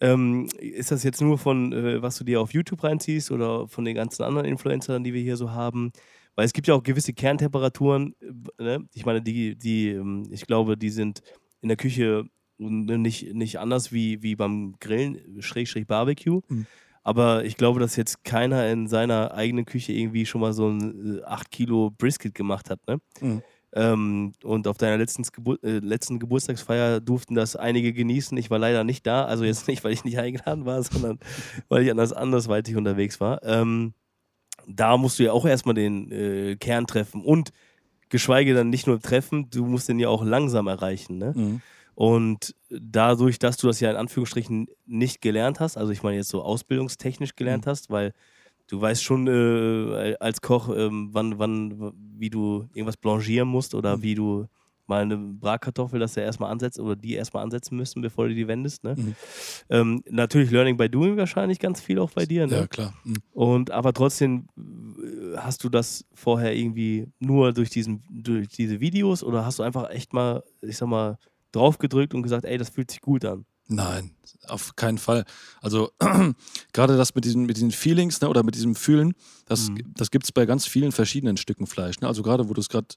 [0.03, 3.85] Ähm, ist das jetzt nur von, äh, was du dir auf YouTube reinziehst oder von
[3.85, 5.93] den ganzen anderen Influencern, die wir hier so haben?
[6.35, 8.17] Weil es gibt ja auch gewisse Kerntemperaturen,
[8.59, 8.89] äh, ne?
[8.95, 11.23] ich meine, die, die, ähm, ich glaube, die sind
[11.61, 12.25] in der Küche
[12.59, 16.41] äh, nicht, nicht anders wie, wie beim Grillen, Schrägstrich Barbecue.
[16.49, 16.67] Mhm.
[17.05, 21.19] Aber ich glaube, dass jetzt keiner in seiner eigenen Küche irgendwie schon mal so ein
[21.19, 22.99] äh, 8 Kilo Brisket gemacht hat, ne?
[23.21, 23.43] Mhm.
[23.75, 28.37] Ähm, und auf deiner letzten, Gebur äh, letzten Geburtstagsfeier durften das einige genießen.
[28.37, 29.25] Ich war leider nicht da.
[29.25, 31.19] Also jetzt nicht, weil ich nicht eingeladen war, sondern
[31.69, 33.43] weil ich anders andersweitig unterwegs war.
[33.45, 33.95] Ähm,
[34.67, 37.23] da musst du ja auch erstmal den äh, Kern treffen.
[37.23, 37.51] Und
[38.11, 41.17] geschweige dann nicht nur treffen, du musst den ja auch langsam erreichen.
[41.17, 41.33] Ne?
[41.35, 41.63] Mhm.
[41.95, 46.29] Und dadurch, dass du das ja in Anführungsstrichen nicht gelernt hast, also ich meine jetzt
[46.29, 48.13] so ausbildungstechnisch gelernt hast, weil
[48.73, 54.01] du weißt schon äh, als Koch, ähm, wann, wann, wie du irgendwas blanchieren musst oder
[54.01, 54.47] wie du
[54.87, 58.49] mal eine Bratkartoffel, dass er erstmal ansetzt oder die erstmal ansetzen müssen, bevor du die
[58.49, 58.83] wendest.
[58.83, 58.95] Ne?
[58.97, 59.15] Mhm.
[59.69, 62.47] Ähm, natürlich Learning by Doing wahrscheinlich ganz viel auch bei dir.
[62.47, 62.57] Ne?
[62.57, 62.95] Ja, klar.
[63.05, 63.17] Mhm.
[63.33, 69.23] Und aber trotzdem äh, hast du das vorher irgendwie nur durch diesen, durch diese Videos
[69.23, 71.19] oder hast du einfach echt mal, ich sag mal,
[71.53, 73.45] draufgedrückt und gesagt, ey, das fühlt sich gut an.
[73.69, 74.11] Nein,
[74.49, 75.25] auf keinen Fall.
[75.61, 75.93] Also
[76.73, 79.15] gerade das mit diesen, mit diesen Feelings ne, oder mit diesem Fühlen,
[79.47, 79.95] das, Mhm.
[79.95, 82.01] das gibt es bei ganz vielen verschiedenen Stücken Fleisch.
[82.01, 82.09] Ne?
[82.09, 82.89] Also gerade, wo du es gerade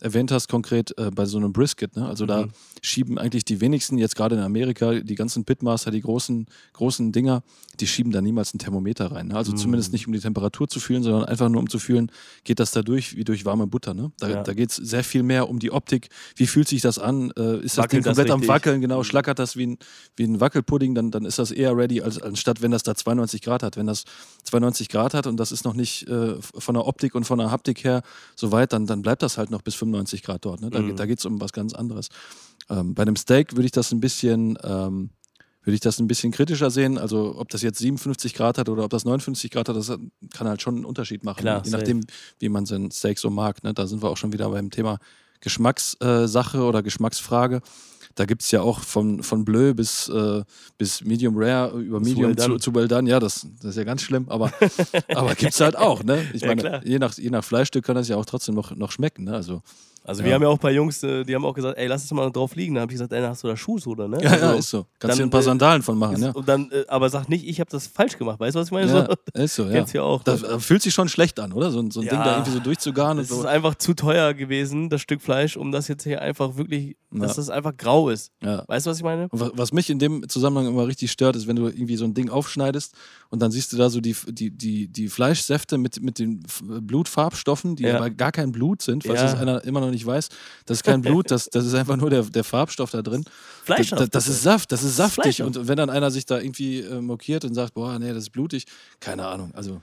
[0.00, 1.96] erwähnt hast, konkret äh, bei so einem Brisket.
[1.96, 2.06] Ne?
[2.06, 2.50] Also da Mhm.
[2.82, 7.42] schieben eigentlich die wenigsten, jetzt gerade in Amerika, die ganzen Pitmaster, die großen, großen Dinger,
[7.80, 9.28] die schieben da niemals ein Thermometer rein.
[9.28, 9.36] Ne?
[9.36, 9.56] Also Mhm.
[9.56, 12.10] zumindest nicht, um die Temperatur zu fühlen, sondern einfach nur, um zu fühlen,
[12.44, 13.94] geht das da durch wie durch warme Butter.
[13.94, 14.12] Ne?
[14.20, 14.42] Da, Ja.
[14.42, 16.08] da geht es sehr viel mehr um die Optik.
[16.36, 17.32] Wie fühlt sich das an?
[17.36, 18.48] Äh, ist das Ding das komplett am richtig?
[18.48, 18.80] Wackeln?
[18.80, 19.04] Genau, Mhm.
[19.04, 19.78] schlackert das wie ein,
[20.16, 23.42] wie ein Wackelpudding, dann, dann ist das eher ready, als, anstatt wenn das da 92
[23.42, 23.76] Grad hat.
[23.76, 24.04] Wenn das
[24.44, 27.50] 92 Grad hat und das ist noch nicht äh, von der Optik und von der
[27.50, 28.02] Haptik her
[28.36, 30.60] so weit, dann, dann bleibt das halt noch bis 95 Grad dort.
[30.60, 30.70] Ne?
[30.70, 30.88] Da, Mhm.
[30.88, 32.08] geht- da geht es um was ganz anderes.
[32.70, 35.10] Ähm, bei einem Steak würde ich das ein bisschen, ähm,
[35.64, 36.96] würde ich das ein bisschen kritischer sehen.
[36.98, 39.88] Also ob das jetzt 57 Grad hat oder ob das 59 Grad hat, das
[40.32, 41.40] kann halt schon einen Unterschied machen.
[41.40, 41.62] Klar?
[41.64, 41.76] Je safe.
[41.82, 42.00] nachdem,
[42.38, 43.62] wie man sein Steak so mag.
[43.64, 43.74] Ne?
[43.74, 44.98] Da sind wir auch schon wieder beim Thema
[45.40, 47.60] Geschmackssache oder Geschmacksfrage.
[48.18, 50.42] Da gibt es ja auch von, von Bleu bis, äh,
[50.76, 53.08] bis Medium Rare über Medium zu, zu Well Done.
[53.08, 54.50] Ja, das, das ist ja ganz schlimm, aber,
[55.14, 56.02] aber gibt es halt auch.
[56.02, 56.26] Ne?
[56.32, 59.24] Ich meine, je nach, je nach Fleischstück kann das ja auch trotzdem noch, noch schmecken.
[59.24, 59.34] Ne?
[59.34, 59.62] Also
[60.08, 60.26] Also Ja.
[60.28, 62.30] wir haben ja auch bei Jungs, äh, die haben auch gesagt, ey, lass es mal
[62.30, 62.74] drauf liegen.
[62.74, 64.18] Da habe ich gesagt, ey, hast du da Schuhsohle, ne?
[64.22, 64.86] Ja, ja, Also, ist so.
[64.98, 66.30] Kannst dir ein paar äh, Sandalen von machen, ist, ja.
[66.30, 68.40] Und dann, äh, aber sag nicht, ich habe das falsch gemacht.
[68.40, 68.90] Weißt du, was ich meine?
[68.90, 69.70] Ja, So, ist so, ja.
[69.72, 70.22] Kennst du ja auch.
[70.22, 71.70] Das äh, fühlt sich schon schlecht an, oder?
[71.70, 72.12] So, ein- so ein Ja.
[72.12, 73.46] Ding da irgendwie so durchzugaren und Es ist so.
[73.46, 77.36] einfach zu teuer gewesen, das Stück Fleisch, um das jetzt hier einfach wirklich, dass Ja.
[77.36, 78.32] das einfach grau ist.
[78.42, 78.64] Ja.
[78.66, 79.28] Weißt du, was ich meine?
[79.30, 82.04] Und wa- was mich in dem Zusammenhang immer richtig stört, ist, wenn du irgendwie so
[82.06, 82.94] ein Ding aufschneidest
[83.28, 86.42] und dann siehst du da so die, die, die, die Fleischsäfte mit, mit den
[86.88, 87.96] Blutfarbstoffen, die Ja.
[87.96, 89.12] aber gar kein Blut sind, Ja.
[89.14, 90.28] das einer immer noch nicht weiß.
[90.66, 93.24] Das ist kein Blut, das, das ist einfach nur der, der Farbstoff da drin.
[93.64, 93.90] Fleisch.
[93.90, 95.42] das, das ist Saft, das ist saftig.
[95.42, 98.30] Und wenn dann einer sich da irgendwie äh, mokiert und sagt, boah, nee, das ist
[98.30, 98.64] blutig,
[99.00, 99.52] keine Ahnung.
[99.54, 99.80] Also,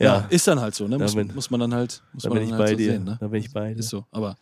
[0.00, 0.18] Ja.
[0.20, 0.96] ja, ist dann halt so, ne?
[0.98, 2.72] Da Muss, bin- muss man dann halt, muss Da man bin ich dann bei halt
[2.72, 2.92] so dir.
[2.92, 3.16] sehen, ne?
[3.20, 3.80] Da bin ich bei dir.
[3.80, 4.04] Ist so.
[4.10, 4.36] Aber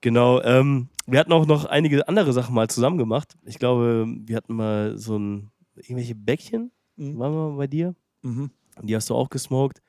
[0.00, 0.40] Genau.
[0.42, 3.34] Ähm, wir hatten auch noch einige andere Sachen mal zusammen gemacht.
[3.44, 7.18] Ich glaube, wir hatten mal so ein, irgendwelche Bäckchen, Mhm.
[7.18, 7.94] waren wir mal bei dir.
[8.22, 8.50] mhm.
[8.82, 9.80] Die hast du auch gesmoked.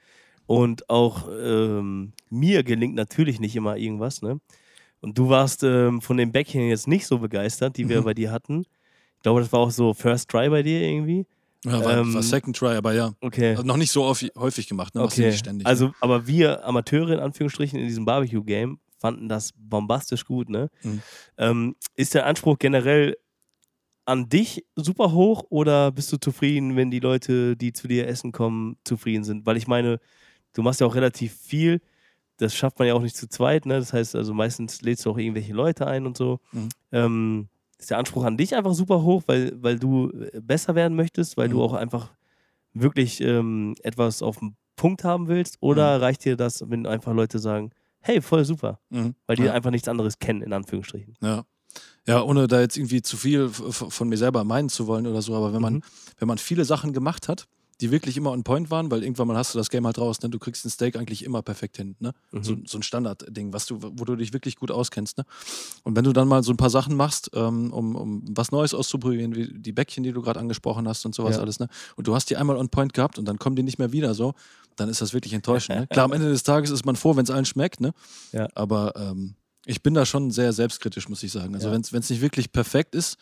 [0.48, 4.40] Und auch ähm, mir gelingt natürlich nicht immer irgendwas, ne?
[5.02, 8.06] Und du warst ähm, von den Bäckchen jetzt nicht so begeistert, die wir Mhm.
[8.06, 8.62] bei dir hatten.
[9.18, 11.26] Ich glaube, das war auch so First Try bei dir irgendwie.
[11.66, 13.12] ja, war, Ähm, war Second Try, aber ja.
[13.22, 13.52] Okay.
[13.52, 15.02] Also noch nicht so häufig, häufig gemacht, ne?
[15.04, 15.28] Okay.
[15.28, 15.68] nicht ständig.
[15.68, 20.70] Also, aber wir Amateure in Anführungsstrichen in diesem Barbecue-Game fanden das bombastisch gut, ne?
[20.84, 21.02] Mhm.
[21.38, 23.18] Ähm, ist der Anspruch generell
[24.06, 28.32] an dich super hoch oder bist du zufrieden, wenn die Leute, die zu dir essen
[28.32, 29.46] kommen, zufrieden sind?
[29.46, 30.00] Weil ich meine,
[30.58, 31.80] du machst ja auch relativ viel.
[32.38, 33.76] Das schafft man ja auch nicht zu zweit, ne?
[33.80, 36.40] Das heißt, also meistens lädst du auch irgendwelche Leute ein und so.
[36.52, 36.70] Mhm.
[36.92, 37.48] Ähm,
[37.80, 41.38] ist der Anspruch an dich einfach super hoch, weil, weil du äh, besser werden möchtest,
[41.38, 41.62] weil du Mhm.
[41.62, 42.12] auch einfach
[42.74, 45.58] wirklich ähm, etwas auf den Punkt haben willst?
[45.62, 49.14] Oder reicht dir das, wenn einfach Leute sagen, hey, voll super, Mhm.
[49.28, 49.54] weil die ja.
[49.54, 51.16] einfach nichts anderes kennen, in Anführungsstrichen?
[51.22, 51.44] Ja.
[52.08, 55.36] Ja, ohne da jetzt irgendwie zu viel von mir selber meinen zu wollen oder so,
[55.36, 55.82] aber wenn man, Mhm.
[56.18, 57.48] wenn man viele Sachen gemacht hat,
[57.82, 60.22] die wirklich immer on point waren, weil irgendwann mal hast du das Game halt raus,
[60.22, 60.30] ne?
[60.30, 62.14] Du kriegst ein Steak eigentlich immer perfekt hin, ne?
[62.32, 62.44] Mhm.
[62.44, 65.26] So, so ein Standardding, was du, wo du dich wirklich gut auskennst, ne?
[65.84, 68.74] Und wenn du dann mal so ein paar Sachen machst, ähm, um, um was Neues
[68.74, 71.42] auszuprobieren, wie die Bäckchen, die du gerade angesprochen hast und sowas Ja.
[71.42, 71.68] alles, ne?
[71.96, 74.16] Und du hast die einmal on point gehabt und dann kommen die nicht mehr wieder
[74.16, 74.34] so,
[74.76, 75.80] dann ist das wirklich enttäuschend.
[75.80, 75.88] Ne?
[75.92, 77.94] Klar, am Ende des Tages ist man froh, wenn es allen schmeckt, ne?
[78.32, 78.48] Ja.
[78.56, 79.36] Aber ähm,
[79.66, 81.54] ich bin da schon sehr selbstkritisch, muss ich sagen.
[81.54, 81.74] Also Ja.
[81.74, 83.18] wenn es nicht wirklich perfekt ist,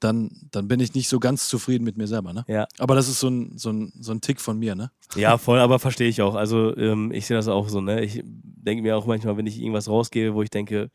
[0.00, 2.32] dann, dann bin ich nicht so ganz zufrieden mit mir selber.
[2.32, 2.44] Ne?
[2.48, 2.66] Ja.
[2.78, 4.74] Aber das ist so ein, so, ein, so ein Tick von mir.
[4.74, 4.90] Ne?
[5.14, 6.34] Ja, voll, aber verstehe ich auch.
[6.34, 8.04] Also ähm, ich sehe das auch so, ne?
[8.04, 10.90] Ich denke mir auch manchmal, wenn ich irgendwas rausgebe, wo ich denke,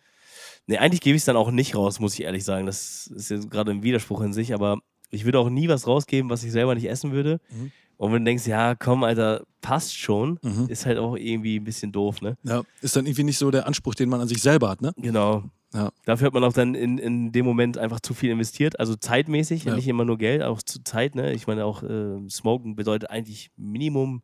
[0.67, 2.65] ne, eigentlich gebe ich es dann auch nicht raus, muss ich ehrlich sagen.
[2.65, 4.77] Das ist jetzt gerade ein Widerspruch in sich, aber
[5.09, 7.39] ich würde auch nie was rausgeben, was ich selber nicht essen würde.
[7.49, 7.71] Mhm.
[7.97, 10.65] Und wenn du denkst, ja, komm, Alter, passt schon, Mhm.
[10.69, 12.35] ist halt auch irgendwie ein bisschen doof, ne?
[12.43, 14.81] Ja, ist dann irgendwie nicht so der Anspruch, den man an sich selber hat.
[14.81, 14.91] Ne?
[14.97, 15.43] Genau.
[15.73, 15.91] Ja.
[16.05, 19.63] Dafür hat man auch dann in, in dem Moment einfach zu viel investiert, also zeitmäßig,
[19.65, 19.75] Ja.
[19.75, 21.31] nicht immer nur Geld, auch zu Zeit, ne?
[21.33, 24.21] Ich meine auch, äh, Smoken bedeutet eigentlich Minimum,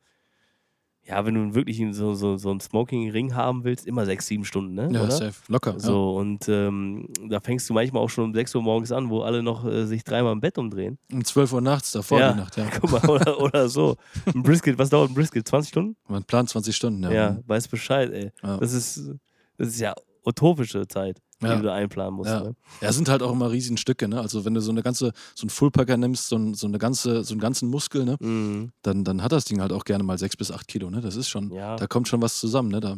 [1.06, 4.74] ja, wenn du wirklich so, so, so einen Smoking-Ring haben willst, immer sechs, sieben Stunden,
[4.74, 4.90] ne?
[4.92, 5.12] Ja, Oder?
[5.12, 5.42] safe.
[5.48, 5.80] Locker.
[5.80, 9.22] So, und ähm, da fängst du manchmal auch schon um 6 Uhr morgens an, wo
[9.22, 10.98] alle noch äh, sich dreimal im Bett umdrehen.
[11.10, 11.16] Ja.
[11.16, 12.34] Um 12 Uhr nachts, davor Ja.
[12.34, 12.58] die Nacht.
[12.58, 12.66] Ja.
[12.82, 13.96] Guck mal, oder, oder so.
[14.36, 15.48] Ein Brisket, was dauert ein Brisket?
[15.48, 15.96] 20 Stunden?
[16.10, 17.04] Man plant 20 Stunden.
[17.04, 17.12] Ja.
[17.12, 18.32] Ja, weiß Bescheid, ey.
[18.44, 18.58] Ja.
[18.58, 19.10] Das ist,
[19.58, 19.94] das ist ja
[20.26, 21.56] utopische Zeit, Ja.
[21.56, 22.30] die du da einplanen musst.
[22.32, 22.42] Ja.
[22.42, 22.56] Ne?
[22.82, 24.20] Ja, sind halt auch immer riesen Stücke, ne?
[24.20, 27.24] Also wenn du so eine ganze, so einen Fullpacker nimmst, so, ein, so eine ganze,
[27.24, 28.18] so einen ganzen Muskel, ne?
[28.20, 28.72] Mhm.
[28.82, 31.02] Dann, dann hat das Ding halt auch gerne mal sechs bis acht Kilo, ne?
[31.02, 31.76] Das ist schon, Ja.
[31.76, 32.80] da kommt schon was zusammen, ne?
[32.80, 32.98] Da,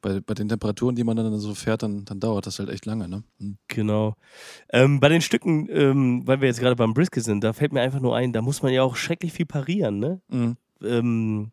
[0.00, 2.86] bei, bei den Temperaturen, die man dann so fährt, dann, dann dauert das halt echt
[2.86, 3.22] lange, ne?
[3.38, 3.58] Hm.
[3.68, 4.14] Genau.
[4.72, 7.80] Ähm, bei den Stücken, ähm, weil wir jetzt gerade beim Brisket sind, da fällt mir
[7.80, 10.20] einfach nur ein, da muss man ja auch schrecklich viel parieren, ne?
[10.28, 10.56] Mhm.
[10.82, 11.50] Ähm,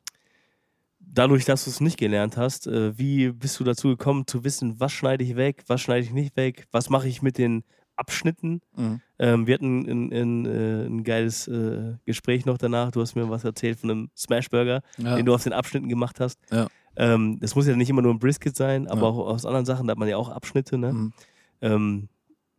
[1.07, 4.79] dadurch, dass du es nicht gelernt hast, äh, wie bist du dazu gekommen zu wissen,
[4.79, 7.63] was schneide ich weg, was schneide ich nicht weg, was mache ich mit den
[7.95, 8.61] Abschnitten?
[8.75, 9.01] Mhm.
[9.19, 12.91] Ähm, wir hatten ein, ein, äh, ein geiles äh, Gespräch noch danach.
[12.91, 15.15] Du hast mir was erzählt von einem Smashburger, Ja.
[15.15, 16.39] den du aus den Abschnitten gemacht hast.
[16.51, 16.67] Ja.
[16.97, 19.07] Ähm, das muss ja nicht immer nur ein Brisket sein, aber Ja.
[19.07, 20.77] auch aus anderen Sachen, da hat man ja auch Abschnitte.
[20.77, 20.91] Ne?
[20.93, 21.13] Mhm.
[21.61, 22.09] Ähm,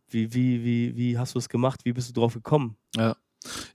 [0.09, 1.81] wie, wie, wie, wie hast du es gemacht?
[1.83, 2.77] Wie bist du drauf gekommen?
[2.95, 3.15] Ja.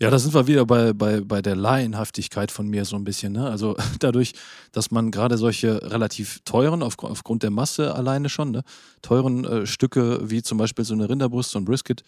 [0.00, 3.32] Ja, da sind wir wieder bei, bei, bei der Laienhaftigkeit von mir so ein bisschen.
[3.32, 3.48] Ne?
[3.48, 4.32] Also dadurch,
[4.72, 8.62] dass man gerade solche relativ teuren, auf, aufgrund der Masse alleine schon, ne?
[9.02, 12.02] teuren äh, Stücke wie zum Beispiel so eine Rinderbrust, so ein Brisket,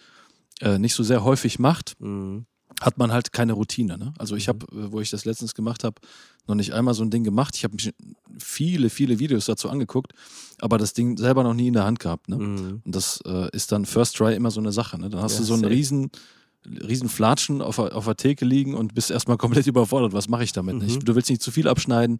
[0.60, 2.46] äh, nicht so sehr häufig macht, Mhm.
[2.80, 3.98] hat man halt keine Routine.
[3.98, 4.12] Ne?
[4.18, 5.96] Also ich habe, äh, wo ich das letztens gemacht habe,
[6.46, 7.56] noch nicht einmal so ein Ding gemacht.
[7.56, 7.90] Ich habe mich
[8.38, 10.12] viele, viele Videos dazu angeguckt,
[10.60, 12.28] aber das Ding selber noch nie in der Hand gehabt.
[12.28, 12.36] Ne?
[12.36, 12.82] Mhm.
[12.84, 14.98] Und das äh, ist dann First Try immer so eine Sache.
[15.00, 15.08] Ne?
[15.08, 15.74] Dann hast Ja, du so einen safe.
[15.74, 16.10] riesen,
[16.66, 20.12] riesen Flatschen auf, der- auf der Theke liegen und bist erstmal komplett überfordert.
[20.12, 21.00] Was mache ich damit Mhm.
[21.04, 22.18] Du willst nicht zu viel abschneiden,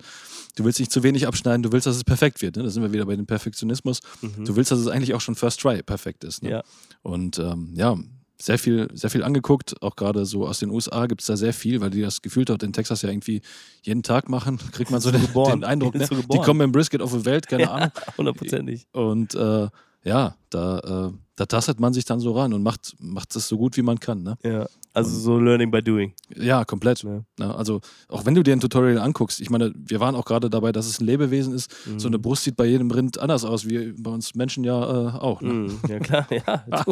[0.57, 2.57] du willst nicht zu wenig abschneiden, du willst, dass es perfekt wird.
[2.57, 2.63] Ne?
[2.63, 4.01] Da sind wir wieder bei dem Perfektionismus.
[4.23, 4.45] Mhm.
[4.45, 6.43] Du willst, dass es eigentlich auch schon First Try perfekt ist.
[6.43, 6.51] Ne?
[6.51, 6.63] Ja.
[7.03, 7.97] Und ähm, ja,
[8.41, 11.53] sehr viel, sehr viel angeguckt, auch gerade so aus den USA gibt es da sehr
[11.55, 13.41] viel, weil die das gefühlt hat in Texas ja irgendwie
[13.83, 16.07] jeden Tag machen, kriegt man so den, den, Eindruck, ne?
[16.11, 17.91] die kommen im Brisket auf die Welt, keine ja, Ahnung.
[18.19, 18.87] Hundertprozentig.
[18.93, 19.69] Und äh,
[20.05, 23.59] ja, da, äh, da tastet man sich dann so ran und macht, macht es so
[23.59, 24.23] gut wie man kann.
[24.23, 24.37] Ne?
[24.45, 26.13] Ja, also so Learning by Doing.
[26.37, 27.03] Ja, komplett.
[27.03, 27.25] Ja.
[27.41, 30.49] Ja, also auch wenn du dir ein Tutorial anguckst, ich meine, wir waren auch gerade
[30.49, 31.75] dabei, dass es ein Lebewesen ist.
[31.87, 31.99] Mhm.
[31.99, 35.19] So eine Brust sieht bei jedem Rind anders aus, wie bei uns Menschen ja äh,
[35.19, 35.41] auch.
[35.41, 35.53] Ne?
[35.53, 35.81] Mhm.
[35.89, 36.27] Ja, klar,
[36.71, 36.85] ja.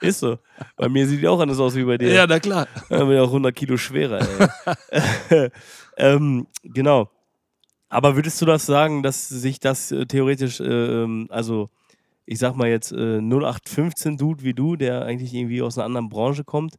[0.00, 0.38] ist so.
[0.76, 2.12] Bei mir sieht die auch anders aus wie bei dir.
[2.12, 2.68] Ja, na klar.
[2.82, 4.20] Ich bin auch 100 Kilo schwerer.
[5.96, 7.10] ähm, genau.
[7.92, 11.68] Aber würdest du das sagen, dass sich das äh, theoretisch, äh, ähm, also
[12.24, 16.08] ich sag mal jetzt äh, 0815 Dude wie du, der eigentlich irgendwie aus einer anderen
[16.08, 16.76] Branche kommt,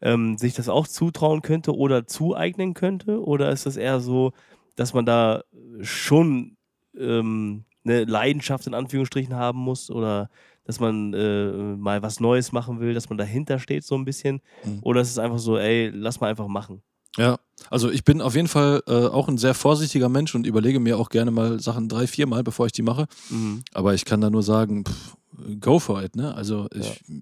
[0.00, 3.22] ähm, sich das auch zutrauen könnte oder zueignen könnte?
[3.22, 4.32] Oder ist das eher so,
[4.74, 5.42] dass man da
[5.82, 6.56] schon
[6.98, 10.30] ähm, eine Leidenschaft in Anführungsstrichen haben muss oder
[10.64, 14.40] dass man äh, mal was Neues machen will, dass man dahinter steht so ein bisschen?
[14.64, 14.78] Mhm.
[14.80, 16.82] Oder ist es einfach so, ey, lass mal einfach machen?
[17.16, 17.38] Ja,
[17.70, 20.98] also ich bin auf jeden Fall äh, auch ein sehr vorsichtiger Mensch und überlege mir
[20.98, 23.06] auch gerne mal Sachen drei, vier Mal, bevor ich die mache.
[23.30, 23.62] Mhm.
[23.72, 25.16] Aber ich kann da nur sagen, pff,
[25.60, 26.34] go for it, ne?
[26.34, 27.16] Also ich, ja.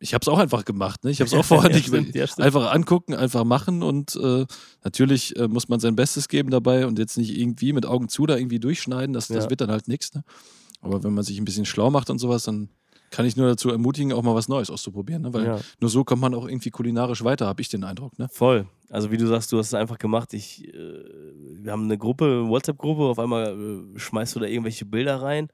[0.00, 1.10] ich habe es auch einfach gemacht, ne?
[1.10, 4.46] Ich habe es auch vorher ja, nicht stimmt, ja, einfach angucken, einfach machen und äh,
[4.84, 8.26] natürlich äh, muss man sein Bestes geben dabei und jetzt nicht irgendwie mit Augen zu
[8.26, 10.22] da irgendwie durchschneiden, das, das wird dann halt nichts, ne?
[10.80, 12.68] Aber wenn man sich ein bisschen schlau macht und sowas, dann
[13.14, 15.32] kann ich nur dazu ermutigen, auch mal was Neues auszuprobieren, ne?
[15.32, 15.60] weil ja.
[15.80, 18.18] nur so kommt man auch irgendwie kulinarisch weiter, habe ich den Eindruck.
[18.18, 18.28] Ne?
[18.28, 18.66] Voll.
[18.90, 20.34] Also wie du sagst, du hast es einfach gemacht.
[20.34, 20.74] Ich, äh,
[21.62, 23.56] wir haben eine Gruppe, eine WhatsApp-Gruppe, auf einmal
[23.94, 25.48] äh, schmeißt du da irgendwelche Bilder rein.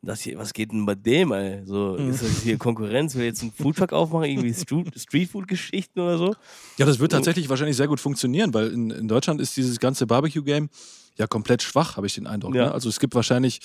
[0.00, 1.62] Das hier, was geht denn bei dem, ey?
[1.66, 2.10] So, mhm.
[2.10, 3.14] ist das hier Konkurrenz?
[3.14, 6.34] Will jetzt einen Foodtruck aufmachen, irgendwie Streetfood-Geschichten oder so?
[6.78, 10.06] Ja, das wird tatsächlich wahrscheinlich sehr gut funktionieren, weil in, in Deutschland ist dieses ganze
[10.06, 10.70] Barbecue-Game
[11.16, 12.54] ja komplett schwach, habe ich den Eindruck.
[12.54, 12.66] Ja.
[12.66, 12.72] Ne?
[12.72, 13.60] Also es gibt wahrscheinlich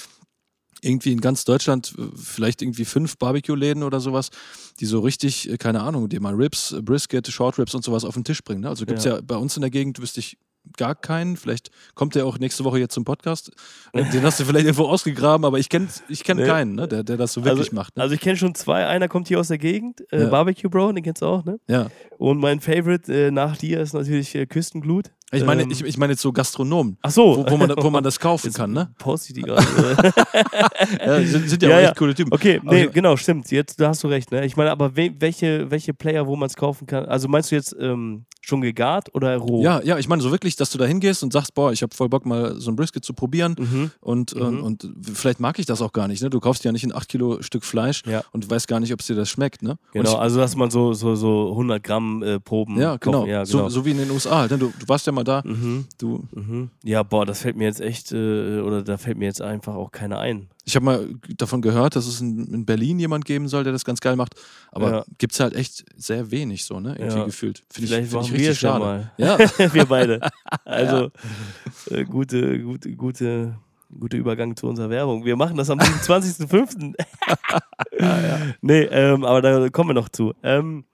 [0.82, 4.30] irgendwie in ganz Deutschland äh, vielleicht irgendwie fünf Barbecue-Läden oder sowas,
[4.80, 8.06] die so richtig, äh, keine Ahnung, dir mal Ribs, äh, Brisket, Short Ribs und sowas
[8.06, 8.62] auf den Tisch bringen.
[8.62, 8.70] Ne?
[8.70, 9.16] Also gibt es ja.
[9.16, 10.38] ja bei uns in der Gegend, wüsste ich
[10.78, 11.38] gar keinen.
[11.38, 13.52] Vielleicht kommt der auch nächste Woche jetzt zum Podcast.
[13.94, 16.46] Den hast du vielleicht irgendwo ausgegraben, aber ich kenne ich kenn nee.
[16.46, 16.88] keinen, ne?
[16.88, 17.98] der, der das so wirklich also, macht.
[17.98, 18.04] Ne?
[18.04, 18.86] Also ich kenne schon zwei.
[18.86, 20.30] Einer kommt hier aus der Gegend, äh, ja.
[20.30, 21.60] Barbecue Bro, den kennst du auch, ne?
[21.68, 21.88] Ja.
[22.18, 25.12] Und mein Favorite äh, nach dir ist natürlich äh, Küstenglut.
[25.32, 26.98] Ich meine, ähm, ich, ich meine jetzt so Gastronomen.
[27.02, 27.38] Ach so.
[27.38, 28.92] Wo, wo, man, wo man das kaufen jetzt kann, ne?
[28.98, 29.64] Poste ich die gerade.
[31.06, 32.34] ja, sind, sind ja, ja auch echt coole Typen.
[32.34, 33.52] Okay, nee, also, genau, stimmt.
[33.52, 34.46] Jetzt, da hast du recht, ne?
[34.46, 37.06] Ich meine, aber we welche, welche Player, wo man es kaufen kann?
[37.06, 39.62] Also meinst du jetzt ähm, schon gegart oder roh?
[39.62, 41.96] Ja, ja, ich meine so wirklich, dass du da hingehst und sagst, boah, ich habe
[41.96, 43.92] voll Bock mal so ein Brisket zu probieren mhm.
[44.02, 44.64] Und, mhm.
[44.64, 46.30] Und, vielleicht mag ich das auch gar nicht, ne?
[46.30, 48.24] Du kaufst ja nicht ein 8 Kilo Stück Fleisch ja.
[48.32, 49.78] und weißt gar nicht, ob es dir das schmeckt, ne?
[49.94, 53.26] Genau, ich, also dass man so, so, so 100 Gramm äh, Proben Ja, genau.
[53.26, 53.64] Ja, genau.
[53.64, 54.58] So, so, wie in den USA halt, ne?
[54.58, 55.42] du, du warst ja mal da.
[55.46, 55.86] Mhm.
[55.98, 56.28] Du.
[56.32, 56.70] Mhm.
[56.84, 59.92] Ja, boah, das fällt mir jetzt echt, äh, oder da fällt mir jetzt einfach auch
[59.92, 60.50] keiner ein.
[60.66, 63.86] Ich habe mal davon gehört, dass es in, in, Berlin jemand geben soll, der das
[63.86, 64.36] ganz geil macht.
[64.72, 65.06] Aber ja.
[65.18, 66.96] gibt es halt echt sehr wenig so, ne?
[66.98, 67.26] Irgendwie ja.
[67.26, 67.64] gefühlt.
[67.72, 68.86] Find Vielleicht ich, find ich richtig schade.
[68.86, 69.12] Mal.
[69.18, 69.38] Ja.
[69.74, 70.20] wir beide.
[70.66, 71.12] Also
[71.90, 71.98] ja.
[71.98, 73.56] äh, gute, gute, gute,
[73.98, 75.26] guter Übergang zu unserer Werbung.
[75.26, 76.94] Wir machen das am 27.05.
[78.00, 80.34] ja, Nee, ähm, aber da kommen wir noch zu.
[80.44, 80.86] Ähm,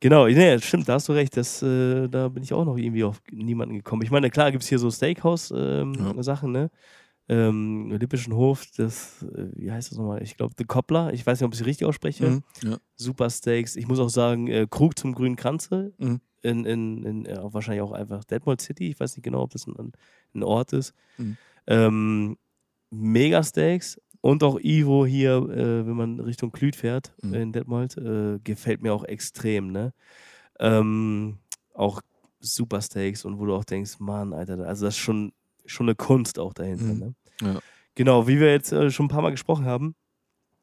[0.00, 1.36] Genau, nee, stimmt, da hast du recht.
[1.36, 4.02] Das, äh, da bin ich auch noch irgendwie auf niemanden gekommen.
[4.02, 6.46] Ich meine, klar gibt es hier so Steakhouse-Sachen, ähm, ja.
[6.46, 6.70] ne?
[7.30, 10.22] Ähm, Lippischen Hof, das, äh, wie heißt das nochmal?
[10.22, 11.12] Ich glaube, The Cobbler.
[11.12, 12.30] Ich weiß nicht, ob ich es richtig ausspreche.
[12.30, 12.78] Mhm, ja.
[12.94, 13.76] Super Steaks.
[13.76, 15.92] Ich muss auch sagen, äh, Krug zum grünen Kranze.
[15.98, 16.20] Mhm.
[16.40, 18.88] In, in, in ja, wahrscheinlich auch einfach Detmold City.
[18.88, 19.92] Ich weiß nicht genau, ob das ein,
[20.34, 20.94] ein Ort ist.
[21.18, 21.36] Mhm.
[21.66, 22.36] Ähm,
[22.90, 24.00] Mega Steaks.
[24.20, 27.34] Und auch Ivo hier, äh, wenn man Richtung Klüt fährt mhm.
[27.34, 29.92] in Detmold, äh, gefällt mir auch extrem, ne?
[30.58, 31.38] Ähm,
[31.72, 32.00] auch
[32.40, 35.32] super Steaks und wo du auch denkst, Mann, Alter, also das ist schon,
[35.66, 36.98] schon eine Kunst auch dahinter, mhm.
[36.98, 37.14] ne?
[37.42, 37.60] Ja.
[37.94, 39.94] Genau, wie wir jetzt äh, schon ein paar Mal gesprochen haben,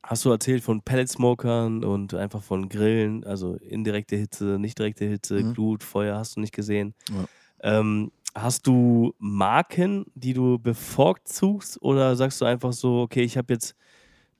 [0.03, 5.41] hast du erzählt von Pellet-Smokern und einfach von Grillen, also indirekte Hitze, nicht direkte Hitze,
[5.41, 5.53] mhm.
[5.53, 6.93] Glut, Feuer hast du nicht gesehen.
[7.09, 7.79] Ja.
[7.79, 13.53] Ähm, Hast du Marken, die du bevorzugst oder sagst du einfach so, okay, ich habe
[13.53, 13.75] jetzt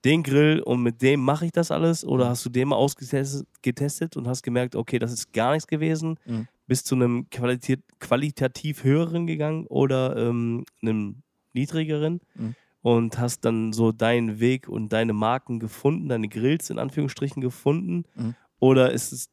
[0.03, 2.05] den Grill und mit dem mache ich das alles?
[2.05, 2.29] Oder mhm.
[2.29, 6.19] hast du den mal ausgetestet und hast gemerkt, okay, das ist gar nichts gewesen?
[6.25, 6.47] Mhm.
[6.67, 12.19] Bist zu einem qualitat qualitativ höheren gegangen oder ähm, einem niedrigeren?
[12.36, 12.55] Mhm.
[12.81, 18.03] Und hast dann so deinen Weg und deine Marken gefunden, deine Grills in Anführungsstrichen gefunden?
[18.15, 18.36] Mhm.
[18.60, 19.29] Oder ist es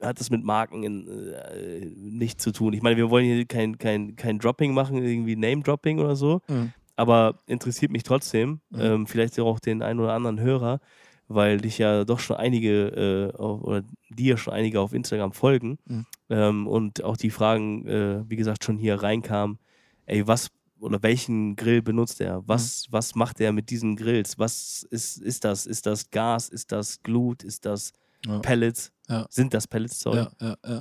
[0.00, 2.72] hat das mit Marken in, äh, nichts zu tun.
[2.72, 6.72] Ich meine, wir wollen hier kein, kein, kein Dropping machen, irgendwie Name-Dropping oder so, mhm.
[6.96, 8.80] aber interessiert mich trotzdem, mhm.
[8.80, 10.80] ähm, vielleicht auch den einen oder anderen Hörer,
[11.28, 15.78] weil dich ja doch schon einige äh, auf, oder dir schon einige auf Instagram folgen
[15.86, 16.06] mhm.
[16.30, 19.58] ähm, und auch die Fragen, äh, wie gesagt, schon hier reinkamen,
[20.06, 22.42] ey, was oder welchen Grill benutzt er?
[22.46, 22.92] Was, mhm.
[22.92, 24.38] was macht er mit diesen Grills?
[24.38, 25.66] Was ist, ist das?
[25.66, 26.48] Ist das Gas?
[26.50, 27.42] Ist das Glut?
[27.42, 27.92] Ist das
[28.26, 28.38] ja.
[28.40, 28.92] Pellets.
[29.08, 29.26] Ja.
[29.30, 30.18] Sind das Pellets, sorry.
[30.18, 30.80] Ja, ja, ja.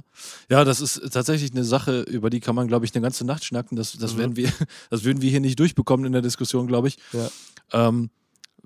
[0.50, 3.46] ja, das ist tatsächlich eine Sache, über die kann man, glaube ich, eine ganze Nacht
[3.46, 3.76] schnacken.
[3.78, 4.18] Das, das, mhm.
[4.18, 4.52] werden wir,
[4.90, 6.98] das würden wir hier nicht durchbekommen in der Diskussion, glaube ich.
[7.14, 7.30] Ja.
[7.72, 8.10] Ähm,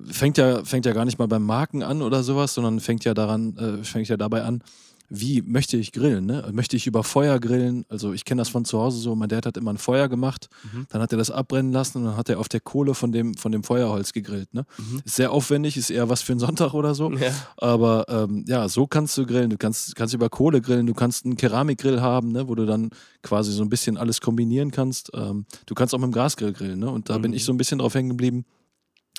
[0.06, 3.14] fängt, ja, fängt ja gar nicht mal beim Marken an oder sowas, sondern fängt ja
[3.14, 4.64] daran, äh, fängt ja dabei an,
[5.10, 6.26] wie möchte ich grillen?
[6.26, 6.48] Ne?
[6.52, 7.86] Möchte ich über Feuer grillen?
[7.90, 10.50] Also ich kenne das von zu Hause so, mein Dad hat immer ein Feuer gemacht,
[10.72, 10.86] mhm.
[10.90, 13.36] dann hat er das abbrennen lassen und dann hat er auf der Kohle von dem,
[13.36, 14.54] von dem Feuerholz gegrillt.
[14.54, 14.66] Ne?
[14.78, 15.02] Mhm.
[15.06, 17.12] Ist sehr aufwendig, ist eher was für einen Sonntag oder so.
[17.12, 17.32] Ja.
[17.58, 19.50] Aber ähm, ja, so kannst du grillen.
[19.50, 22.48] Du kannst, kannst über Kohle grillen, du kannst einen Keramikgrill haben, ne?
[22.48, 22.92] wo du dann
[23.24, 25.12] quasi so ein bisschen alles kombinieren kannst.
[25.14, 26.80] Ähm, du kannst auch mit dem Gasgrill grillen.
[26.80, 26.90] Ne?
[26.90, 27.24] Und da mhm.
[27.24, 28.46] bin ich so ein bisschen drauf hängen geblieben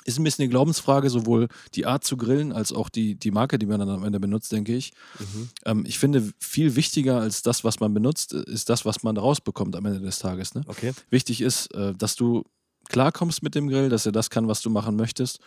[0.05, 3.59] ist ein bisschen eine Glaubensfrage, sowohl die Art zu grillen als auch die, die Marke,
[3.59, 4.93] die man dann am Ende benutzt, denke ich.
[5.19, 5.49] Mhm.
[5.65, 9.75] Ähm, ich finde, viel wichtiger als das, was man benutzt, ist das, was man rausbekommt
[9.75, 10.55] am Ende des Tages.
[10.55, 10.63] Ne?
[10.67, 10.93] Okay.
[11.09, 12.43] Wichtig ist, äh, dass du
[12.89, 15.39] klarkommst mit dem Grill, dass er das kann, was du machen möchtest.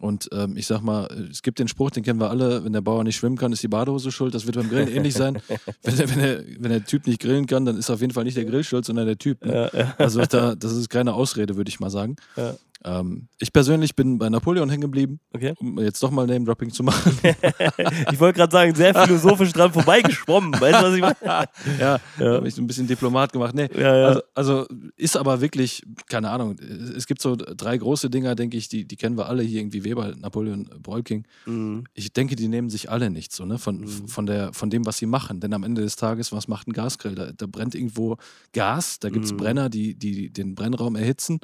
[0.00, 2.82] Und ähm, ich sag mal, es gibt den Spruch, den kennen wir alle, wenn der
[2.82, 4.34] Bauer nicht schwimmen kann, ist die Badehose schuld.
[4.34, 5.40] Das wird beim Grillen ähnlich sein.
[5.82, 8.24] Wenn der, wenn, der, wenn der Typ nicht grillen kann, dann ist auf jeden Fall
[8.24, 9.44] nicht der Grill schuld, sondern der Typ.
[9.44, 9.70] Ne?
[9.72, 9.94] Ja, ja.
[9.98, 12.16] Also da, das ist keine Ausrede, würde ich mal sagen.
[12.36, 12.56] Ja.
[12.86, 15.54] Ähm, ich persönlich bin bei Napoleon hängen geblieben, okay.
[15.58, 17.18] um jetzt doch mal Name-Dropping zu machen.
[18.12, 20.52] ich wollte gerade sagen, sehr philosophisch dran vorbeigeschwommen.
[20.52, 21.16] Weißt du, was ich meine?
[21.80, 22.34] ja, ja.
[22.34, 23.56] habe ich ein bisschen Diplomat gemacht.
[23.56, 24.06] Nee, ja, ja.
[24.06, 26.56] Also, also, ist aber wirklich, keine Ahnung,
[26.96, 29.82] es gibt so drei große Dinger, denke ich, die, die kennen wir alle hier, irgendwie
[29.82, 31.26] Weber, Napoleon, Brolking.
[31.44, 31.84] Mhm.
[31.94, 34.06] Ich denke, die nehmen sich alle nicht so, ne, von, mhm.
[34.06, 35.40] von, der, von dem, was sie machen.
[35.40, 37.16] Denn am Ende des Tages, was macht ein Gasgrill?
[37.16, 38.16] Da, da brennt irgendwo
[38.52, 39.38] Gas, da gibt es mhm.
[39.38, 41.40] Brenner, die, die den Brennraum erhitzen.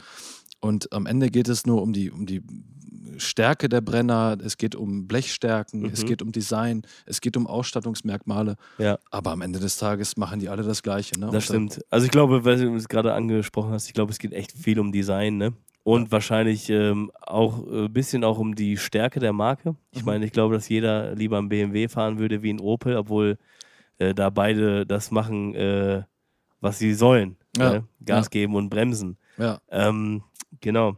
[0.62, 2.40] Und am Ende geht es nur um die, um die
[3.18, 5.90] Stärke der Brenner, es geht um Blechstärken, mhm.
[5.92, 8.54] es geht um Design, es geht um Ausstattungsmerkmale.
[8.78, 8.96] Ja.
[9.10, 11.18] Aber am Ende des Tages machen die alle das Gleiche.
[11.18, 11.30] Ne?
[11.32, 11.84] Das stimmt.
[11.90, 14.78] Also ich glaube, weil du es gerade angesprochen hast, ich glaube, es geht echt viel
[14.78, 15.52] um Design, ne?
[15.84, 16.12] Und ja.
[16.12, 19.74] wahrscheinlich ähm, auch ein äh, bisschen auch um die Stärke der Marke.
[19.90, 20.06] Ich mhm.
[20.06, 23.36] meine, ich glaube, dass jeder lieber einen BMW fahren würde wie ein Opel, obwohl
[23.98, 26.02] äh, da beide das machen, äh,
[26.60, 27.36] was sie sollen.
[27.56, 27.72] Ja.
[27.72, 27.84] Ne?
[28.04, 29.18] Gas geben und bremsen.
[29.38, 29.60] Ja.
[29.70, 30.22] Ähm,
[30.62, 30.96] Genau.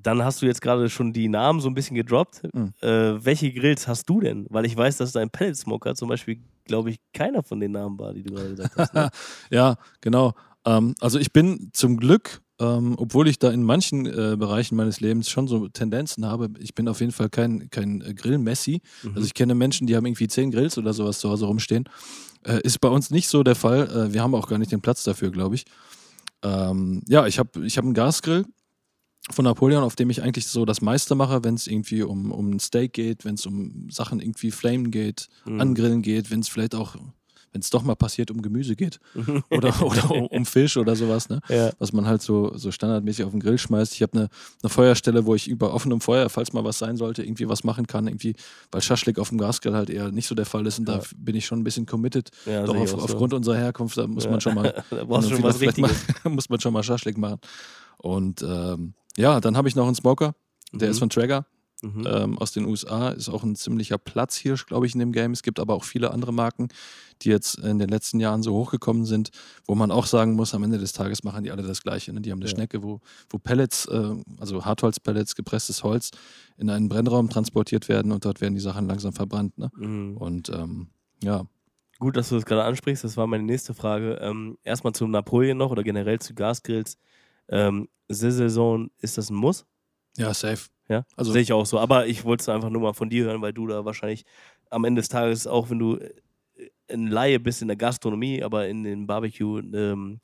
[0.00, 2.42] Dann hast du jetzt gerade schon die Namen so ein bisschen gedroppt.
[2.54, 2.72] Mhm.
[2.80, 4.46] Äh, welche Grills hast du denn?
[4.48, 7.98] Weil ich weiß, dass dein Pellet Smoker zum Beispiel, glaube ich, keiner von den Namen
[7.98, 8.94] war, die du gerade gesagt hast.
[8.94, 9.10] Ne?
[9.50, 10.34] ja, genau.
[10.64, 15.00] Ähm, also ich bin zum Glück, ähm, obwohl ich da in manchen äh, Bereichen meines
[15.00, 18.80] Lebens schon so Tendenzen habe, ich bin auf jeden Fall kein, kein Grill-Messi.
[19.02, 19.14] Mhm.
[19.14, 21.88] Also ich kenne Menschen, die haben irgendwie zehn Grills oder sowas zu Hause rumstehen.
[22.44, 23.88] Äh, ist bei uns nicht so der Fall.
[23.88, 25.64] Äh, wir haben auch gar nicht den Platz dafür, glaube ich.
[26.42, 28.44] Ähm, ja, ich habe ich hab einen Gasgrill
[29.30, 32.50] von Napoleon, auf dem ich eigentlich so das meiste mache, wenn es irgendwie um, um
[32.50, 35.60] ein Steak geht, wenn es um Sachen irgendwie Flamen geht, mhm.
[35.60, 36.96] angrillen geht, wenn es vielleicht auch,
[37.52, 39.00] wenn es doch mal passiert, um Gemüse geht
[39.50, 41.40] oder, oder um, um, Fisch oder sowas, ne?
[41.48, 41.70] Ja.
[41.78, 43.92] was man halt so, so standardmäßig auf den Grill schmeißt.
[43.94, 44.28] Ich habe eine,
[44.62, 47.86] eine Feuerstelle, wo ich über offenem Feuer, falls mal was sein sollte, irgendwie was machen
[47.86, 48.34] kann, irgendwie,
[48.70, 50.98] weil Schaschlik auf dem Gasgrill halt eher nicht so der Fall ist und ja.
[50.98, 52.30] da bin ich schon ein bisschen committed.
[52.46, 52.98] Ja, Doch auf, so.
[52.98, 55.54] aufgrund unserer Herkunft, da muss man schon mal, da schon mal
[56.24, 57.40] muss man schon mal Schaschlik machen.
[57.98, 60.34] Und ähm, ja, dann habe ich noch einen Smoker,
[60.72, 60.92] der mhm.
[60.92, 61.46] ist von Traeger.
[61.82, 62.06] Mhm.
[62.08, 65.32] Ähm, aus den USA ist auch ein ziemlicher Platzhirsch, glaube ich, in dem Game.
[65.32, 66.68] Es gibt aber auch viele andere Marken,
[67.22, 69.30] die jetzt in den letzten Jahren so hochgekommen sind,
[69.64, 72.12] wo man auch sagen muss, am Ende des Tages machen die alle das Gleiche.
[72.12, 72.20] Ne?
[72.20, 72.54] Die haben eine ja.
[72.54, 73.00] Schnecke, wo,
[73.30, 76.10] wo Pellets, äh, also Hartholzpellets, gepresstes Holz,
[76.56, 79.56] in einen Brennraum transportiert werden und dort werden die Sachen langsam verbrannt.
[79.56, 79.70] Ne?
[79.76, 80.16] Mhm.
[80.16, 80.88] Und ähm,
[81.22, 81.44] ja.
[82.00, 83.04] Gut, dass du das gerade ansprichst.
[83.04, 84.18] Das war meine nächste Frage.
[84.20, 86.98] Ähm, erstmal zu Napoleon noch oder generell zu Gasgrills.
[87.48, 89.66] Ähm, Saison, ist das ein Muss?
[90.16, 90.68] Ja, safe.
[90.88, 91.78] Ja, also sehe ich auch so.
[91.78, 94.24] Aber ich wollte es einfach nur mal von dir hören, weil du da wahrscheinlich
[94.70, 95.98] am Ende des Tages, auch wenn du
[96.88, 100.18] in Laie bist in der Gastronomie, aber in den Barbecue ähm,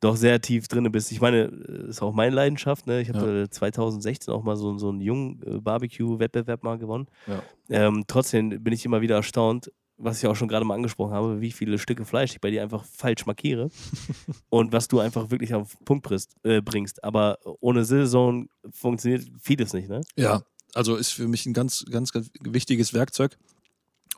[0.00, 1.12] doch sehr tief drin bist.
[1.12, 2.86] Ich meine, das ist auch meine Leidenschaft.
[2.86, 3.02] Ne?
[3.02, 3.50] Ich habe ja.
[3.50, 7.06] 2016 auch mal so, so einen jungen äh, Barbecue-Wettbewerb mal gewonnen.
[7.26, 7.42] Ja.
[7.68, 9.70] Ähm, trotzdem bin ich immer wieder erstaunt,
[10.02, 12.62] was ich auch schon gerade mal angesprochen habe, wie viele Stücke Fleisch ich bei dir
[12.62, 13.70] einfach falsch markiere
[14.48, 16.34] und was du einfach wirklich auf den Punkt bringst.
[16.42, 17.04] Äh, bringst.
[17.04, 20.00] Aber ohne Saison funktioniert vieles nicht, ne?
[20.16, 20.42] Ja,
[20.74, 23.36] also ist für mich ein ganz, ganz, ganz wichtiges Werkzeug.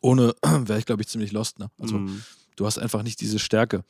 [0.01, 1.59] Ohne wäre ich, glaube ich, ziemlich lost.
[1.59, 1.71] Ne?
[1.79, 2.23] Also mm.
[2.57, 3.85] du hast einfach nicht diese Stärke.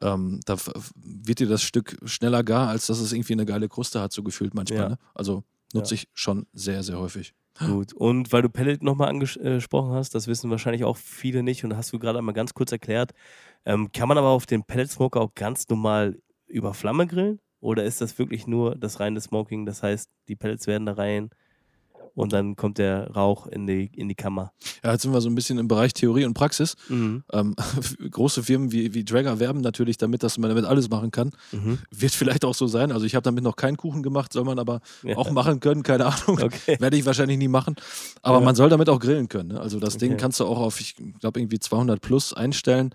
[0.00, 0.56] Ähm, da
[0.94, 4.22] wird dir das Stück schneller gar, als dass es irgendwie eine geile Kruste hat, so
[4.22, 4.78] gefühlt manchmal.
[4.78, 4.88] Ja.
[4.90, 4.98] Ne?
[5.14, 6.02] Also nutze ja.
[6.02, 7.34] ich schon sehr, sehr häufig.
[7.58, 7.92] Gut.
[7.92, 11.92] Und weil du Pellet nochmal angesprochen hast, das wissen wahrscheinlich auch viele nicht und hast
[11.92, 13.12] du gerade einmal ganz kurz erklärt,
[13.66, 17.40] ähm, kann man aber auf den Pellet Smoker auch ganz normal über Flamme grillen?
[17.60, 19.66] Oder ist das wirklich nur das reine Smoking?
[19.66, 21.30] Das heißt, die Pellets werden da rein
[22.14, 24.52] und dann kommt der Rauch in die, in die Kammer.
[24.84, 26.76] Ja, jetzt sind wir so ein bisschen im Bereich Theorie und Praxis.
[26.88, 27.24] Mhm.
[27.32, 27.54] Ähm,
[28.10, 31.30] große Firmen wie, wie Dragger werben natürlich damit, dass man damit alles machen kann.
[31.52, 31.78] Mhm.
[31.90, 32.92] Wird vielleicht auch so sein.
[32.92, 35.16] Also ich habe damit noch keinen Kuchen gemacht, soll man aber Ja.
[35.16, 36.40] auch machen können, keine Ahnung.
[36.42, 36.76] Okay.
[36.80, 37.76] Werde ich wahrscheinlich nie machen.
[38.22, 38.44] Aber Ja.
[38.44, 39.50] man soll damit auch grillen können.
[39.50, 39.60] Ne?
[39.60, 40.20] Also das Ding Okay.
[40.20, 42.94] kannst du auch auf, ich glaube, irgendwie 200 plus einstellen.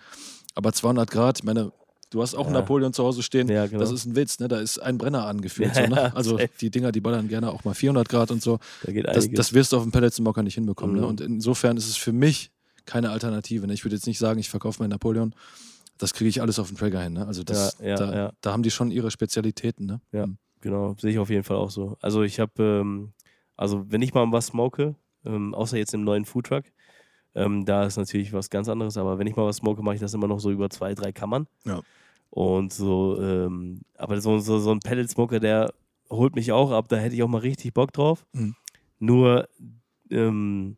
[0.56, 1.72] Aber 200 Grad, ich meine,
[2.10, 2.62] du hast auch einen Ja.
[2.62, 3.48] Napoleon zu Hause stehen.
[3.50, 3.80] Ja, genau.
[3.80, 4.48] Das ist ein Witz, ne?
[4.48, 5.76] Da ist ein Brenner angeführt.
[5.76, 6.16] Ja, so, ne?
[6.16, 8.60] Also die Dinger, die ballern gerne auch mal 400 Grad und so.
[8.84, 10.96] Da geht Das, das wirst du auf dem Pelletsmoker nicht hinbekommen.
[10.96, 11.02] Mhm.
[11.02, 11.08] Ne?
[11.08, 12.52] Und insofern ist es für mich
[12.86, 13.68] keine Alternative.
[13.68, 13.74] Ne?
[13.74, 15.34] Ich würde jetzt nicht sagen, ich verkaufe meinen Napoleon.
[15.98, 17.14] Das kriege ich alles auf dem Traeger hin.
[17.14, 17.26] Ne?
[17.28, 19.86] Also das, da, da haben die schon ihre Spezialitäten.
[19.86, 20.02] Ne?
[20.12, 20.28] Ja.
[20.28, 20.38] Mhm.
[20.62, 21.98] Genau, sehe ich auf jeden Fall auch so.
[22.02, 23.14] Also ich habe, ähm,
[23.56, 24.96] also wenn ich mal was smoke,
[25.26, 26.64] ähm, außer jetzt im neuen Foodtruck,
[27.38, 30.02] ähm, da ist natürlich was ganz anderes, aber wenn ich mal was smoke, mache ich
[30.02, 31.46] das immer noch so über zwei, drei Kammern.
[31.66, 31.82] Ja.
[32.32, 35.72] Und so, ähm, aber so, so, so ein Pellet-Smoker, der
[36.10, 38.26] holt mich auch ab, da hätte ich auch mal richtig Bock drauf.
[38.34, 38.56] Mhm.
[38.98, 39.48] Nur,
[40.10, 40.78] ähm,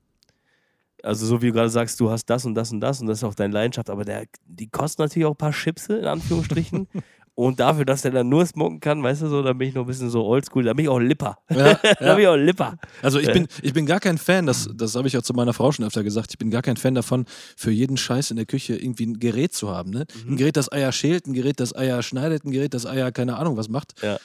[1.01, 3.19] also so wie du gerade sagst, du hast das und das und das und das
[3.19, 6.87] ist auch deine Leidenschaft, aber der, die kosten natürlich auch ein paar Chipse, in Anführungsstrichen.
[7.47, 9.83] und dafür, dass der dann nur smoken kann, weißt du so, da bin ich noch
[9.83, 11.37] ein bisschen so oldschool, da bin ich auch Lipper.
[11.49, 12.13] Ja, Da ja.
[12.15, 12.77] bin ich auch Lipper.
[13.01, 13.33] Also ich Äh.
[13.33, 15.85] bin, ich bin gar kein Fan, das, das habe ich auch zu meiner Frau schon
[15.85, 17.25] öfter gesagt, ich bin gar kein Fan davon,
[17.55, 19.89] für jeden Scheiß in der Küche irgendwie ein Gerät zu haben.
[19.91, 20.05] Ne?
[20.25, 20.33] Mhm.
[20.33, 23.37] Ein Gerät, das Eier schält, ein Gerät, das Eier schneidet, ein Gerät, das Eier keine
[23.37, 23.93] Ahnung was macht.
[24.01, 24.17] Ja.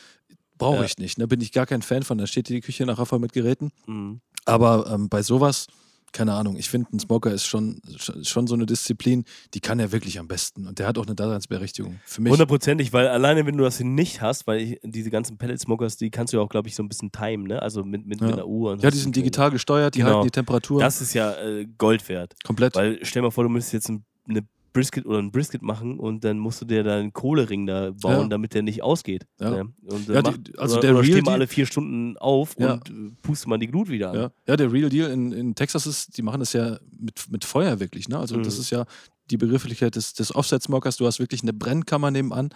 [0.59, 1.19] Brauche ich nicht.
[1.19, 1.27] Ne?
[1.29, 2.19] Bin ich gar kein Fan von.
[2.19, 3.71] Da steht die Küche nachher voll mit Geräten.
[3.87, 4.21] Mhm.
[4.45, 5.67] Aber ähm, bei sowas,
[6.15, 7.83] keine Ahnung, ich finde, ein Smoker ist schon,
[8.23, 10.67] schon, so eine Disziplin, die kann er wirklich am besten.
[10.67, 12.01] Und der hat auch eine Daseinsberechtigung.
[12.07, 12.31] Für mich.
[12.33, 16.33] Hundertprozentig, weil alleine, wenn du das nicht hast, weil ich, diese ganzen Pellet-Smokers, die kannst
[16.33, 17.61] du ja auch, glaube ich, so ein bisschen timen, ne?
[17.61, 18.27] Also mit, mit, Ja.
[18.29, 18.73] mit einer Uhr.
[18.73, 20.13] Und Ja, die sind digital gesteuert, die Genau.
[20.15, 22.35] halten die Temperatur Das ist ja äh, Gold wert.
[22.45, 22.77] komplett.
[22.77, 26.23] Weil stell mal vor, du müsstest jetzt ein, eine Brisket oder ein Brisket machen und
[26.25, 28.29] dann musst du dir da einen Kohlering da bauen, Ja.
[28.29, 29.25] damit der nicht ausgeht.
[29.41, 29.51] Ja.
[29.51, 29.73] Ne?
[29.87, 32.17] Und, Ja, ja, die- also oder, der oder Real steh mal Deal- alle vier Stunden
[32.19, 32.75] auf Ja.
[32.75, 34.17] und äh, puste mal die Glut wieder an.
[34.17, 37.45] Ja, ja der Real Deal in, in Texas ist, die machen das ja mit, mit
[37.47, 38.09] Feuer wirklich.
[38.09, 38.19] Ne?
[38.19, 38.61] Also das Mhm.
[38.61, 38.85] ist ja
[39.31, 40.99] die Begrifflichkeit des, des Offset-Smokers.
[40.99, 42.51] Du hast wirklich eine Brennkammer nebenan,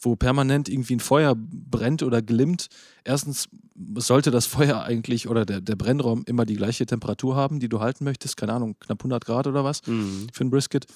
[0.00, 2.66] wo permanent irgendwie ein Feuer brennt oder glimmt.
[3.02, 3.48] Erstens
[3.96, 7.80] sollte das Feuer eigentlich oder der, der Brennraum immer die gleiche Temperatur haben, die du
[7.80, 8.36] halten möchtest.
[8.36, 10.26] Keine Ahnung, knapp 100 Grad oder was Mhm.
[10.32, 10.86] für ein Brisket.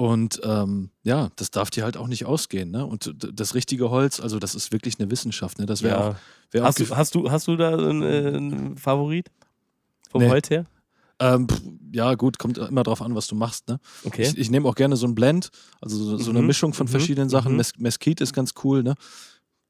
[0.00, 2.70] Und ähm, ja, das darf dir halt auch nicht ausgehen.
[2.70, 2.86] Ne?
[2.86, 5.58] Und das richtige Holz, also das ist wirklich eine Wissenschaft.
[5.58, 5.66] Ne?
[5.66, 6.10] Das wäre Ja.
[6.10, 6.14] auch,
[6.52, 9.28] wär auch Hast, du, hast, du, hast du da einen, äh, einen Favorit?
[10.08, 10.28] Vom Nee.
[10.28, 10.66] Holz her?
[11.18, 11.48] Ähm,
[11.92, 13.66] ja, gut, kommt immer drauf an, was du machst.
[13.66, 13.80] Ne?
[14.04, 14.22] Okay.
[14.22, 16.86] Ich, ich nehme auch gerne so ein Blend, also so, so eine Mhm, Mischung von
[16.86, 17.50] mhm, verschiedenen Sachen.
[17.50, 17.56] mhm.
[17.58, 18.94] Mes Mesquite ist ganz cool, ne?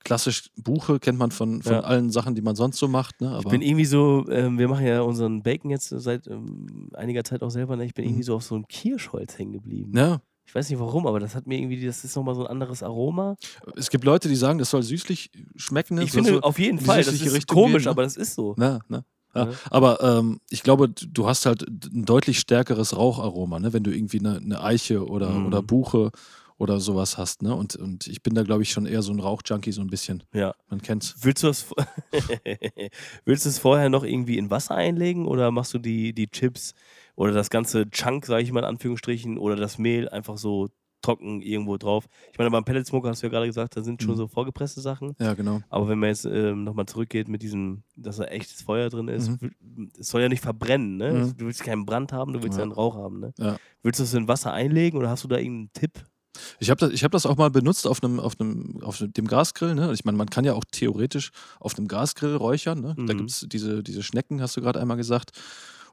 [0.08, 1.80] Klassisch Buche kennt man von, von Ja.
[1.80, 3.28] allen Sachen, die man sonst so macht, ne?
[3.28, 7.22] Aber Ich bin irgendwie so, ähm, wir machen ja unseren Bacon jetzt seit ähm, einiger
[7.24, 7.84] Zeit auch selber, ne?
[7.84, 8.10] ich bin Mhm.
[8.10, 9.92] irgendwie so auf so einem Kirschholz hängen geblieben.
[9.94, 12.46] ja, Ich weiß nicht warum, aber das hat mir irgendwie, das ist nochmal so ein
[12.46, 13.36] anderes Aroma.
[13.76, 15.96] es gibt Leute, die sagen, das soll süßlich schmecken.
[15.96, 16.04] Ne?
[16.04, 17.90] Ich so, finde so, auf jeden Fall, das ist Richtung komisch, gehen, ne?
[17.90, 18.54] aber das ist so.
[18.56, 19.04] Na, na.
[19.34, 23.74] Ja, aber ähm, ich glaube, du hast halt ein deutlich stärkeres Raucharoma, ne?
[23.74, 25.46] wenn du irgendwie eine, eine Eiche oder, Mhm.
[25.46, 26.10] oder Buche
[26.58, 27.42] oder sowas hast.
[27.42, 27.54] Ne?
[27.54, 30.24] Und, und ich bin da, glaube ich, schon eher so ein Rauchjunkie, so ein bisschen.
[30.34, 30.54] Ja.
[30.68, 31.14] Man kennt's.
[31.22, 31.66] Willst du das,
[33.24, 36.74] willst du es vorher noch irgendwie in Wasser einlegen oder machst du die, die Chips
[37.16, 40.68] oder das ganze Chunk, sage ich mal in Anführungsstrichen, oder das Mehl einfach so
[41.00, 42.06] trocken irgendwo drauf?
[42.32, 44.16] Ich meine, beim Pellet Smoker hast du ja gerade gesagt, da sind schon Mhm.
[44.16, 45.14] so vorgepresste Sachen.
[45.20, 45.60] Ja, genau.
[45.68, 49.28] Aber wenn man jetzt ähm, nochmal zurückgeht mit diesem, dass da echtes Feuer drin ist,
[49.40, 49.90] Mhm.
[49.98, 51.12] es soll ja nicht verbrennen, ne?
[51.12, 51.36] Mhm.
[51.36, 52.64] Du willst keinen Brand haben, du willst Ja.
[52.64, 53.32] einen Rauch haben, ne?
[53.38, 53.56] Ja.
[53.84, 56.04] Willst du es in Wasser einlegen oder hast du da irgendeinen Tipp?
[56.60, 59.26] Ich habe das, ich hab das auch mal benutzt auf einem, auf einem, auf dem
[59.26, 59.74] Gasgrill.
[59.74, 59.92] Ne?
[59.92, 62.80] Ich meine, man kann ja auch theoretisch auf einem Gasgrill räuchern.
[62.80, 62.94] Ne?
[62.96, 63.18] Da Mhm.
[63.18, 65.30] gibt es diese, diese Schnecken, hast du gerade einmal gesagt.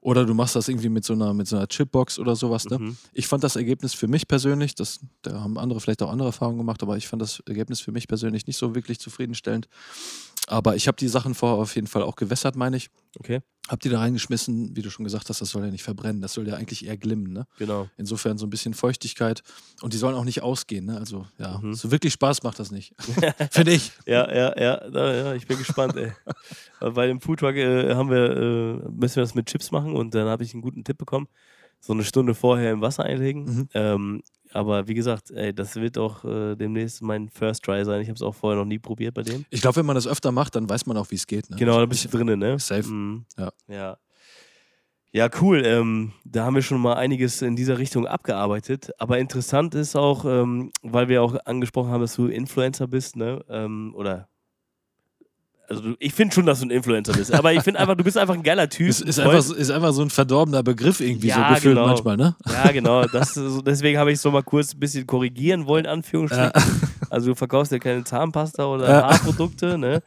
[0.02, 2.66] Oder du machst das irgendwie mit so einer, mit so einer Chipbox oder sowas.
[2.66, 2.78] Ne?
[2.78, 2.98] Mhm.
[3.14, 6.60] Ich fand das Ergebnis für mich persönlich, das, da haben andere vielleicht auch andere Erfahrungen
[6.60, 9.68] gemacht, aber ich fand das Ergebnis für mich persönlich nicht so wirklich zufriedenstellend.
[10.48, 12.89] Aber ich habe die Sachen vorher auf jeden Fall auch gewässert, meine ich.
[13.20, 16.22] Okay, Hab die da reingeschmissen, wie du schon gesagt hast, das soll ja nicht verbrennen,
[16.22, 17.32] das soll ja eigentlich eher glimmen.
[17.34, 17.48] Ne?
[17.58, 17.89] genau.
[17.98, 19.41] Insofern so ein bisschen Feuchtigkeit.
[19.82, 20.86] Und die sollen auch nicht ausgehen.
[20.86, 20.98] Ne?
[20.98, 21.74] Also ja, Mhm.
[21.74, 22.93] so wirklich Spaß macht das nicht.
[23.52, 23.91] Finde ich.
[24.06, 26.12] Ja, ja, ja, ja, ich bin gespannt, ey.
[26.80, 30.14] Weil Bei dem Foodtruck äh, haben wir, äh, müssen wir das mit Chips machen und
[30.14, 31.28] dann habe ich einen guten Tipp bekommen.
[31.80, 33.43] So eine Stunde vorher im Wasser einlegen.
[33.46, 33.70] Mhm.
[33.74, 34.24] Ähm,
[34.56, 38.01] aber wie gesagt, ey, das wird auch äh, demnächst mein First Try sein.
[38.01, 39.45] Ich habe es auch vorher noch nie probiert bei dem.
[39.49, 41.49] Ich glaube, wenn man das öfter macht, dann weiß man auch, wie es geht.
[41.49, 41.58] Ne?
[41.58, 42.58] Genau, da bist du drinnen, ne?
[42.60, 42.88] Safe.
[42.88, 43.26] Mhm.
[43.38, 43.51] Ja.
[43.68, 43.97] Ja.
[45.12, 45.64] Ja, cool.
[45.66, 48.91] Ähm, da haben wir schon mal einiges in dieser Richtung abgearbeitet.
[48.97, 53.43] Aber interessant ist auch, ähm, weil wir auch angesprochen haben, dass du Influencer bist, ne?
[53.47, 54.28] Ähm, oder
[55.68, 57.34] also ich finde schon, dass du ein Influencer bist.
[57.34, 58.88] Aber ich finde einfach, du bist einfach ein geiler Typ.
[58.89, 61.88] Ist, ist, einfach, so- ist einfach so ein verdorbener Begriff irgendwie Ja, so gefühlt genau.
[61.88, 62.36] manchmal, ne?
[62.45, 63.05] Ja, genau.
[63.05, 66.51] Das, so- deswegen habe ich es so mal kurz ein bisschen korrigieren wollen, Anführungsstrichen.
[67.09, 69.03] Also du verkaufst ja keine Zahnpasta oder Ja.
[69.09, 69.78] Haarprodukte.
[69.78, 70.01] Ne?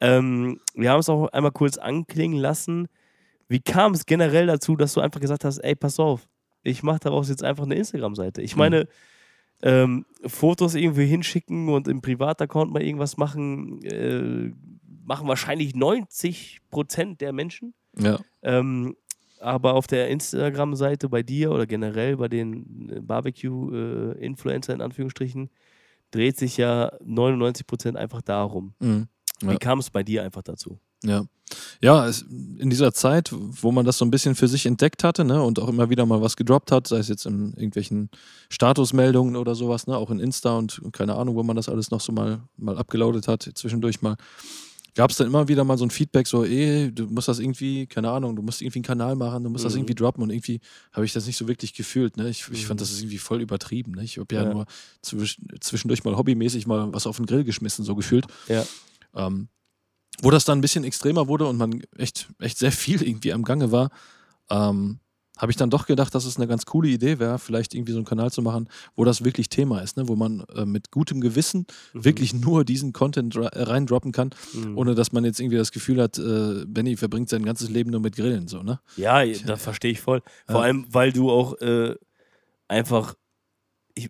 [0.00, 2.88] Ähm, wir haben es auch einmal kurz anklingen lassen.
[3.48, 6.26] wie kam es generell dazu, dass du einfach gesagt hast, ey, pass auf,
[6.62, 8.40] ich mache daraus jetzt einfach eine Instagram-Seite.
[8.40, 8.58] Ich Mhm.
[8.58, 8.88] meine,
[9.62, 14.50] ähm, Fotos irgendwie hinschicken und im Privataccount mal irgendwas machen, äh,
[15.04, 17.74] machen wahrscheinlich 90 Prozent der Menschen.
[17.98, 18.18] Ja.
[18.42, 18.96] Ähm,
[19.40, 25.50] aber auf der Instagram-Seite bei dir oder generell bei den äh, Barbecue-Influencer in Anführungsstrichen
[26.12, 28.74] dreht sich ja 99 Prozent einfach darum.
[28.78, 29.08] Mhm.
[29.42, 29.50] Ja.
[29.50, 30.78] Wie kam es bei dir einfach dazu?
[31.02, 31.24] Ja.
[31.82, 35.24] Ja, es, in dieser Zeit, wo man das so ein bisschen für sich entdeckt hatte,
[35.24, 38.08] ne, und auch immer wieder mal was gedroppt hat, sei es jetzt in irgendwelchen
[38.48, 41.90] Statusmeldungen oder sowas, ne, auch in Insta und, und keine Ahnung, wo man das alles
[41.90, 44.16] noch so mal, mal abgeloadet hat, zwischendurch mal,
[44.94, 47.86] gab es dann immer wieder mal so ein Feedback, so, ey, du musst das irgendwie,
[47.86, 49.80] keine Ahnung, du musst irgendwie einen Kanal machen, du musst das Mhm.
[49.80, 50.60] irgendwie droppen und irgendwie
[50.92, 52.28] habe ich das nicht so wirklich gefühlt, ne.
[52.28, 52.66] Ich, ich Mhm.
[52.66, 54.04] fand das ist irgendwie voll übertrieben, ne.
[54.04, 54.52] Ich habe ja, Ja.
[54.52, 54.66] nur
[55.00, 58.26] zwisch, zwischendurch mal hobbymäßig mal was auf den Grill geschmissen, so gefühlt.
[58.48, 58.64] Ja.
[59.14, 59.48] Ähm,
[60.20, 63.44] wo das dann ein bisschen extremer wurde und man echt, echt sehr viel irgendwie am
[63.44, 63.90] Gange war,
[64.50, 64.98] ähm,
[65.38, 67.98] habe ich dann doch gedacht, dass es eine ganz coole Idee wäre, vielleicht irgendwie so
[67.98, 70.06] einen Kanal zu machen, wo das wirklich Thema ist, ne?
[70.08, 72.04] wo man äh, mit gutem Gewissen Mhm.
[72.04, 74.76] wirklich nur diesen Content äh, reindroppen kann, Mhm.
[74.78, 78.00] ohne dass man jetzt irgendwie das Gefühl hat, äh, Benny verbringt sein ganzes Leben nur
[78.00, 78.80] mit Grillen, so, ne?
[78.96, 80.22] Ja, das verstehe ich voll.
[80.46, 80.62] Vor Ja.
[80.62, 81.94] allem, weil du auch äh,
[82.68, 83.14] einfach,
[83.94, 84.08] ich,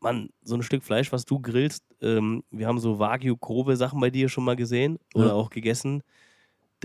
[0.00, 4.10] Mann, so ein Stück Fleisch, was du grillst, ähm, wir haben so Wagyu-grobe Sachen bei
[4.10, 5.32] dir schon mal gesehen oder Ja.
[5.34, 6.02] auch gegessen.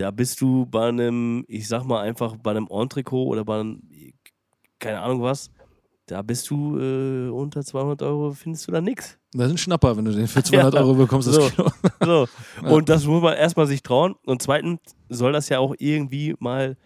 [0.02, 3.80] Da bist du bei einem, ich sag mal einfach bei einem Entrecot oder bei einem,
[4.80, 5.48] keine Ahnung was,
[6.06, 9.16] da bist du äh, unter 200 Euro, findest du da nichts.
[9.32, 10.80] Das ist ein Schnapper, wenn du den für 200 Ja.
[10.80, 11.48] Euro bekommst, das So.
[12.04, 12.28] So.
[12.68, 14.16] Und das muss man erstmal sich trauen.
[14.26, 16.76] Und zweitens soll das ja auch irgendwie mal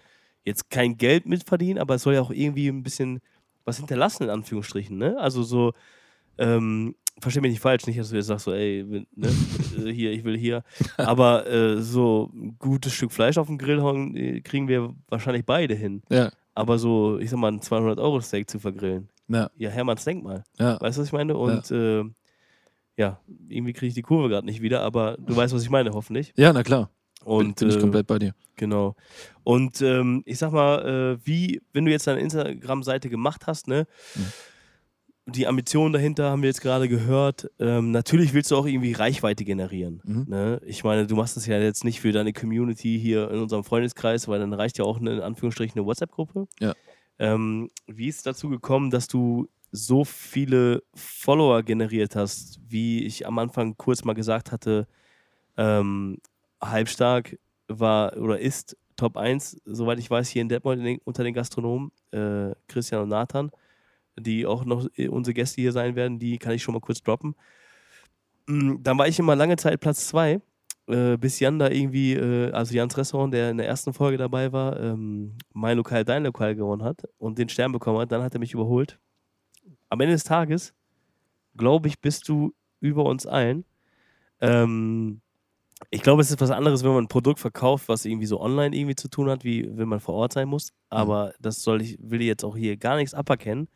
[0.45, 3.21] jetzt kein Geld mitverdienen, aber es soll ja auch irgendwie ein bisschen
[3.65, 4.99] was hinterlassen, in Anführungsstrichen.
[4.99, 5.17] Ne?
[5.19, 5.73] Also so,
[6.37, 9.29] ähm, versteh mich nicht falsch, nicht, dass du jetzt sagst, so, ey, ne,
[9.79, 10.63] äh, hier, ich will hier.
[10.97, 15.45] Aber äh, so ein gutes Stück Fleisch auf den Grill hauen, äh, kriegen wir wahrscheinlich
[15.47, 16.03] beide hin.
[16.11, 19.09] Ja, Aber so, ich sag mal, ein 200-Euro-Steak zu vergrillen.
[19.29, 20.45] ja, Ja, Hermanns Denkmal.
[20.59, 20.81] ja.
[20.81, 21.37] Weißt du, was ich meine?
[21.37, 22.05] Und ja, äh,
[22.97, 25.91] ja irgendwie kriege ich die Kurve gerade nicht wieder, aber du weißt, was ich meine,
[25.93, 26.33] hoffentlich.
[26.37, 26.91] Ja, na klar.
[27.25, 28.35] bin, Und bin ich äh, komplett bei dir.
[28.57, 28.95] genau.
[29.43, 33.87] Und ähm, ich sag mal, äh, wie, wenn du jetzt deine Instagram-Seite gemacht hast, ne?
[34.15, 34.23] Mhm.
[35.29, 37.51] Die Ambitionen dahinter haben wir jetzt gerade gehört.
[37.59, 40.01] Ähm, natürlich willst du auch irgendwie Reichweite generieren.
[40.05, 40.27] Mhm.
[40.29, 40.61] Ne?
[40.65, 44.29] Ich meine, du machst das ja jetzt nicht für deine Community hier in unserem Freundeskreis,
[44.29, 46.47] weil dann reicht ja auch eine, in Anführungsstrichen eine WhatsApp-Gruppe.
[46.61, 46.75] Ja.
[47.19, 53.27] Ähm, wie ist es dazu gekommen, dass du so viele Follower generiert hast, wie ich
[53.27, 54.87] am Anfang kurz mal gesagt hatte,
[55.57, 56.19] ähm,
[56.63, 61.91] Halbstark war oder ist Top 1, soweit ich weiß, hier in Detmold unter den Gastronomen,
[62.13, 63.51] äh, Christian und Nathan,
[64.19, 67.03] die auch noch äh, unsere Gäste hier sein werden, die kann ich schon mal kurz
[67.03, 67.35] droppen.
[68.47, 70.41] Mm, Dann war ich immer lange Zeit Platz 2,
[70.89, 74.53] äh, bis Jan da irgendwie, äh, also Jans Restaurant, der in der ersten Folge dabei
[74.53, 78.13] war, ähm, mein Lokal, dein Lokal gewonnen hat und den Stern bekommen hat.
[78.13, 78.99] Dann hat er mich überholt.
[79.89, 80.75] Am Ende des Tages,
[81.57, 83.65] glaube ich, bist du über uns allen.
[84.41, 85.21] Ähm,
[85.91, 88.75] ich glaube, es ist was anderes, wenn man ein Produkt verkauft, was irgendwie so online
[88.77, 90.73] irgendwie zu tun hat, wie wenn man vor Ort sein muss.
[90.89, 93.69] Aber das soll ich, will ich jetzt auch hier gar nichts aberkennen,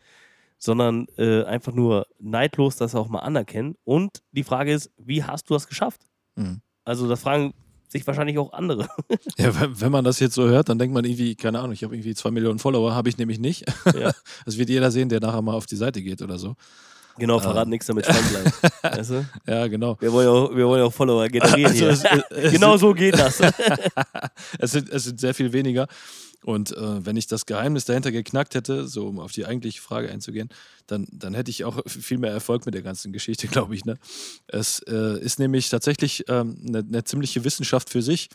[0.61, 3.75] sondern äh, einfach nur neidlos das auch mal anerkennen.
[3.83, 6.03] Und die Frage ist, wie hast du das geschafft?
[6.37, 6.61] Mhm.
[6.85, 7.55] Also, das fragen
[7.89, 8.89] sich wahrscheinlich auch andere.
[9.39, 11.95] Ja, wenn, man das jetzt so hört, dann denkt man irgendwie, keine Ahnung, ich habe
[11.95, 13.65] irgendwie zwei Millionen Follower, habe ich nämlich nicht.
[13.99, 14.13] Ja.
[14.45, 16.55] Das wird jeder sehen, der nachher mal auf die Seite geht oder so.
[17.21, 18.83] Genau, verrat nichts damit spannend bleibt.
[18.99, 19.27] weißt du?
[19.47, 19.97] Ja, genau.
[20.01, 21.91] Wir wollen ja auch, wir wollen ja auch Follower generieren Also hier.
[21.91, 23.41] es, es, genau so geht das.
[24.59, 25.87] es, sind, es sind sehr viel weniger.
[26.43, 30.11] Und äh, wenn ich das Geheimnis dahinter geknackt hätte, so um auf die eigentliche Frage
[30.11, 30.49] einzugehen,
[30.87, 33.85] dann, dann hätte ich auch viel mehr Erfolg mit der ganzen Geschichte, glaube ich.
[33.85, 33.99] Ne?
[34.47, 38.31] Es äh, ist nämlich tatsächlich ähm, eine, eine ziemliche Wissenschaft für sich,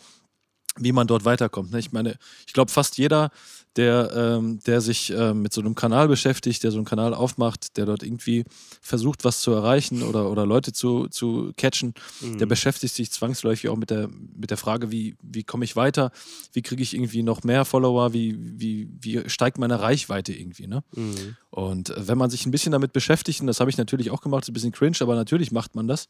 [0.78, 1.72] wie man dort weiterkommt.
[1.72, 1.80] Ne?
[1.80, 3.32] Ich meine, ich glaube, fast jeder,
[3.76, 7.78] der, ähm, der sich ähm, mit so einem Kanal beschäftigt, der so einen Kanal aufmacht,
[7.78, 8.46] der dort irgendwie
[8.82, 13.76] versucht, was zu erreichen oder, oder Leute zu, zu catchen, der beschäftigt sich zwangsläufig auch
[13.76, 16.12] mit der, mit der Frage, wie, wie komme ich weiter,
[16.54, 20.68] wie kriege ich irgendwie noch mehr Follower, wie, wie, wie steigt meine Reichweite irgendwie.
[20.68, 20.84] Ne?
[20.96, 21.36] Mhm.
[21.50, 24.22] Und äh, wenn man sich ein bisschen damit beschäftigt, und das habe ich natürlich auch
[24.22, 26.08] gemacht, ist ein bisschen cringe, aber natürlich macht man das,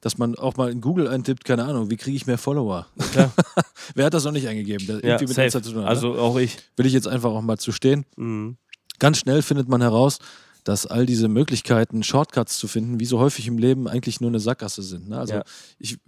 [0.00, 2.86] dass man auch mal in Google eintippt, keine Ahnung, wie kriege ich mehr Follower?
[3.94, 4.86] Wer hat das noch nicht eingegeben?
[4.86, 5.50] Ja, irgendwie mit safe.
[5.50, 5.86] Zu tun ne?
[5.86, 6.58] Also auch ich.
[6.76, 8.04] Will ich jetzt einfach auch mal zu stehen.
[8.16, 8.56] Mhm.
[8.98, 10.18] Ganz schnell findet man heraus,
[10.64, 14.38] dass all diese Möglichkeiten, Shortcuts zu finden, wie so häufig im Leben eigentlich nur eine
[14.40, 15.08] Sackgasse sind.
[15.08, 15.18] Ne?
[15.18, 15.42] Also Ja.
[15.78, 15.98] ich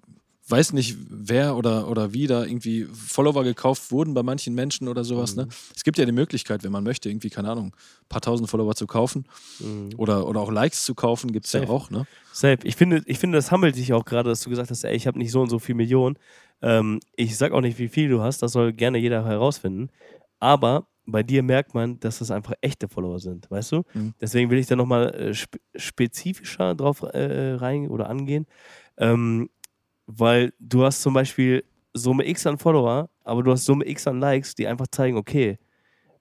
[0.46, 5.02] weiß nicht, wer oder, oder wie da irgendwie Follower gekauft wurden bei manchen Menschen oder
[5.02, 5.34] sowas.
[5.36, 5.48] Ne?
[5.74, 8.74] Es gibt ja die Möglichkeit, wenn man möchte, irgendwie, keine Ahnung, ein paar tausend Follower
[8.76, 9.24] zu kaufen
[9.58, 9.90] Mhm.
[9.96, 11.88] oder, oder auch Likes zu kaufen, gibt es ja auch.
[11.90, 12.06] Ne?
[12.32, 12.58] Safe.
[12.64, 15.06] Ich finde, ich finde, das hammelt dich auch gerade, dass du gesagt hast, ey, ich
[15.06, 16.16] habe nicht so und so viel Millionen.
[16.62, 19.88] Ähm, ich sag auch nicht, wie viel du hast, das soll gerne jeder herausfinden.
[20.44, 23.82] Aber bei dir merkt man, dass das einfach echte Follower sind, weißt du?
[23.94, 24.12] Mhm.
[24.20, 28.46] Deswegen will ich da nochmal äh, spe spezifischer drauf äh, rein oder angehen.
[28.98, 29.48] Ähm,
[30.06, 31.64] weil du hast zum Beispiel
[31.94, 35.58] Summe X an Follower, aber du hast Summe X an Likes, die einfach zeigen, okay,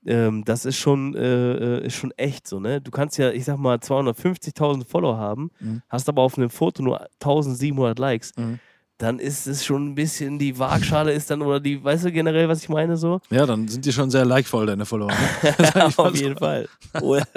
[0.05, 2.79] ähm, das ist schon, äh, äh ist schon echt so, ne?
[2.79, 5.81] Du kannst ja, ich sag mal, 250.000 Follower haben, Mhm.
[5.89, 8.59] hast aber auf einem Foto nur 1700 Likes, Mhm.
[8.99, 12.47] Dann ist es schon ein bisschen, die Waagschale ist dann, oder die, weißt du generell,
[12.47, 13.19] was ich meine so?
[13.29, 15.11] Ja, dann sind die schon sehr likevoll, deine Follower.
[15.59, 15.93] Ne?
[15.97, 16.67] Auf jeden Fall.
[17.01, 17.27] Oder,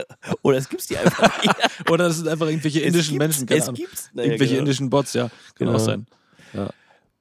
[0.42, 1.54] oder es gibt's die einfach nicht.
[1.90, 3.76] Oder das sind einfach irgendwelche indischen es Menschen, keine Es Ahnung.
[3.76, 4.10] gibt's.
[4.12, 4.60] Naja, Irgendwelche genau.
[4.60, 5.28] indischen Bots, ja.
[5.28, 5.74] Kann Genau.
[5.74, 6.06] auch sein.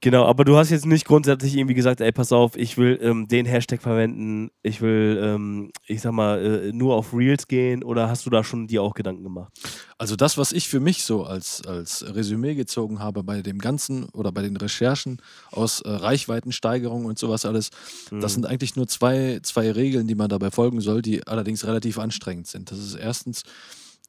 [0.06, 3.28] Genau, aber du hast jetzt nicht grundsätzlich irgendwie gesagt, ey, pass auf, ich will ähm,
[3.28, 8.08] den Hashtag verwenden, ich will, ähm, ich sag mal, äh, nur auf Reels gehen oder
[8.08, 9.52] hast du da schon dir auch Gedanken gemacht?
[9.98, 14.04] Also das, was ich für mich so als, als Resümee gezogen habe bei dem Ganzen
[14.10, 15.18] oder bei den Recherchen
[15.50, 17.72] aus äh, Reichweitensteigerung und sowas alles,
[18.12, 21.98] das sind eigentlich nur zwei, zwei Regeln, die man dabei folgen soll, die allerdings relativ
[21.98, 22.70] anstrengend sind.
[22.70, 23.42] Das ist erstens,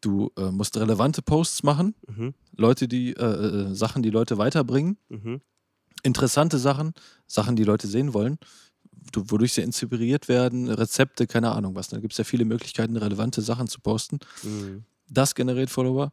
[0.03, 2.34] du äh, musst relevante Posts machen, Mhm.
[2.55, 5.40] Leute, die äh, äh, Sachen, die Leute weiterbringen, Mhm.
[6.03, 6.92] Interessante Sachen,
[7.26, 8.38] Sachen, die Leute sehen wollen,
[9.12, 11.88] du, wodurch sie inspiriert werden, Rezepte, keine Ahnung was.
[11.88, 14.18] Da gibt es ja viele Möglichkeiten, relevante Sachen zu posten.
[14.42, 14.84] Mhm.
[15.09, 16.12] Das generiert Follower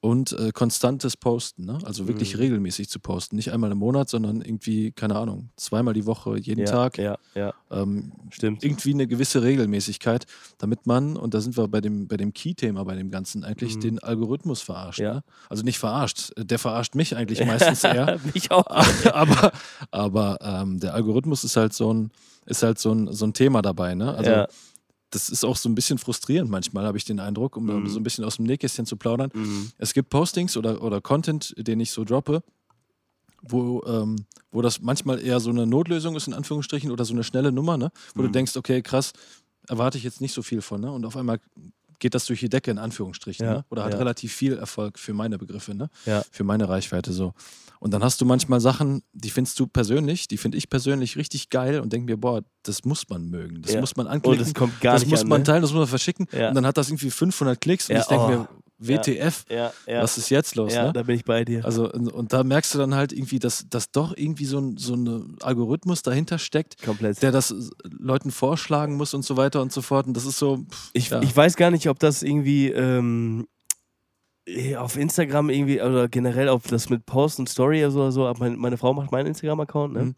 [0.00, 1.78] und äh, konstantes Posten, ne?
[1.84, 2.40] also wirklich Mhm.
[2.40, 3.34] regelmäßig zu posten.
[3.34, 6.98] Nicht einmal im Monat, sondern irgendwie, keine Ahnung, zweimal die Woche, jeden Ja, Tag.
[6.98, 8.62] Ja, ja, Ähm, stimmt.
[8.62, 10.26] irgendwie eine gewisse Regelmäßigkeit,
[10.58, 13.74] damit man, und da sind wir bei dem, bei dem Key-Thema bei dem Ganzen, eigentlich
[13.76, 13.80] Mhm.
[13.80, 15.00] den Algorithmus verarscht.
[15.00, 15.14] Ja.
[15.14, 15.24] Ne?
[15.48, 18.20] Also nicht verarscht, der verarscht mich eigentlich meistens eher.
[18.34, 18.66] Mich auch.
[19.12, 19.50] aber
[19.90, 22.12] aber ähm, der Algorithmus ist halt so ein,
[22.46, 23.94] ist halt so ein, so ein Thema dabei.
[23.96, 24.14] Ne?
[24.14, 24.46] Also ja.
[25.10, 27.86] Das ist auch so ein bisschen frustrierend manchmal, habe ich den Eindruck, um Mhm.
[27.88, 29.30] so ein bisschen aus dem Nähkästchen zu plaudern.
[29.34, 29.70] Mhm.
[29.78, 32.42] Es gibt Postings oder, oder Content, den ich so droppe,
[33.42, 34.16] wo, ähm,
[34.50, 37.76] wo das manchmal eher so eine Notlösung ist, in Anführungsstrichen, oder so eine schnelle Nummer,
[37.76, 37.90] ne?
[38.14, 38.32] wo du Mhm.
[38.32, 39.12] denkst, okay, krass,
[39.68, 40.80] erwarte ich jetzt nicht so viel von.
[40.80, 40.90] Ne?
[40.90, 41.40] Und auf einmal
[42.00, 43.44] geht das durch die Decke, in Anführungsstrichen.
[43.46, 43.64] Ja, Ne?
[43.70, 43.98] Oder hat ja.
[43.98, 45.88] relativ viel Erfolg für meine Begriffe, ne?
[46.06, 46.22] Ja.
[46.30, 47.34] für meine Reichweite so.
[47.80, 51.48] Und dann hast du manchmal Sachen, die findest du persönlich, die finde ich persönlich richtig
[51.50, 53.80] geil und denke mir, boah, das muss man mögen, das Ja.
[53.80, 55.44] muss man Und anklicken, es kommt gar das nicht muss an, man ne?
[55.44, 56.48] teilen, das muss man verschicken Ja.
[56.48, 58.28] und dann hat das irgendwie 500 Klicks und Ja, ich denke oh.
[58.28, 58.48] mir,
[58.80, 59.44] WTF,
[59.86, 60.72] was ist jetzt los?
[60.72, 60.92] ja, ne?
[60.92, 61.64] da bin ich bei dir.
[61.64, 64.76] Also, und, und da merkst du dann halt irgendwie, dass, dass doch irgendwie so ein,
[64.76, 67.20] so ein Algorithmus dahinter steckt, Komplett.
[67.20, 67.56] der das äh,
[67.98, 70.06] Leuten vorschlagen muss und so weiter und so fort.
[70.06, 70.58] Und das ist so.
[70.70, 73.48] pff, Ich, ich weiß gar nicht, ob das irgendwie ähm,
[74.78, 78.26] auf Instagram irgendwie oder generell, ob das mit Post und Story oder so, oder so
[78.26, 80.02] aber meine, meine Frau macht meinen Instagram-Account, ne?
[80.04, 80.14] Mhm.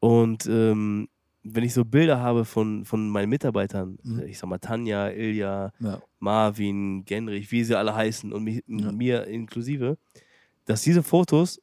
[0.00, 1.08] Und ähm,
[1.42, 4.22] wenn ich so Bilder habe von, von meinen Mitarbeitern, Mhm.
[4.26, 6.02] ich sag mal Tanja, Ilja, ja.
[6.18, 8.92] Marvin, Genrich, wie sie alle heißen und mich, Ja.
[8.92, 9.96] mir inklusive,
[10.64, 11.60] dass diese Fotos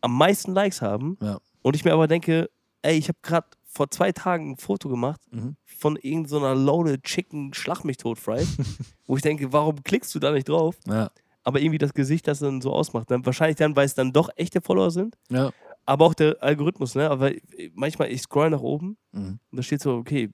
[0.00, 1.38] am meisten Likes haben Ja.
[1.62, 2.48] und ich mir aber denke,
[2.82, 5.56] ey, ich habe gerade vor zwei Tagen ein Foto gemacht Mhm.
[5.64, 8.38] von irgendeiner loaded Chicken Schlag mich tot Fry,
[9.06, 10.76] wo ich denke, warum klickst du da nicht drauf?
[10.88, 11.10] Ja.
[11.44, 13.10] Aber irgendwie das Gesicht das dann so ausmacht.
[13.10, 15.52] Dann wahrscheinlich dann, weil es dann doch echte Follower sind, Ja.
[15.84, 17.08] aber auch der Algorithmus, ne?
[17.10, 17.30] Aber
[17.74, 19.38] manchmal, ich scroll nach oben Mhm.
[19.50, 20.30] und da steht so, okay,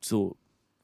[0.00, 0.36] so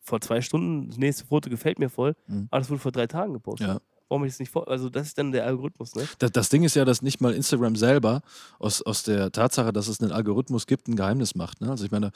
[0.02, 2.48] vor zwei Stunden, das nächste Foto gefällt mir voll, Mhm.
[2.50, 3.68] aber das wurde vor drei Tagen gepostet.
[3.68, 3.80] Ja.
[4.10, 4.66] Warum ich das nicht vor.
[4.66, 6.06] Also, das ist dann der Algorithmus, ne?
[6.18, 8.22] Das, das Ding ist ja, dass nicht mal Instagram selber
[8.58, 11.60] aus, aus der Tatsache, dass es einen Algorithmus gibt, ein Geheimnis macht.
[11.60, 11.70] Ne?
[11.70, 12.10] Also ich meine,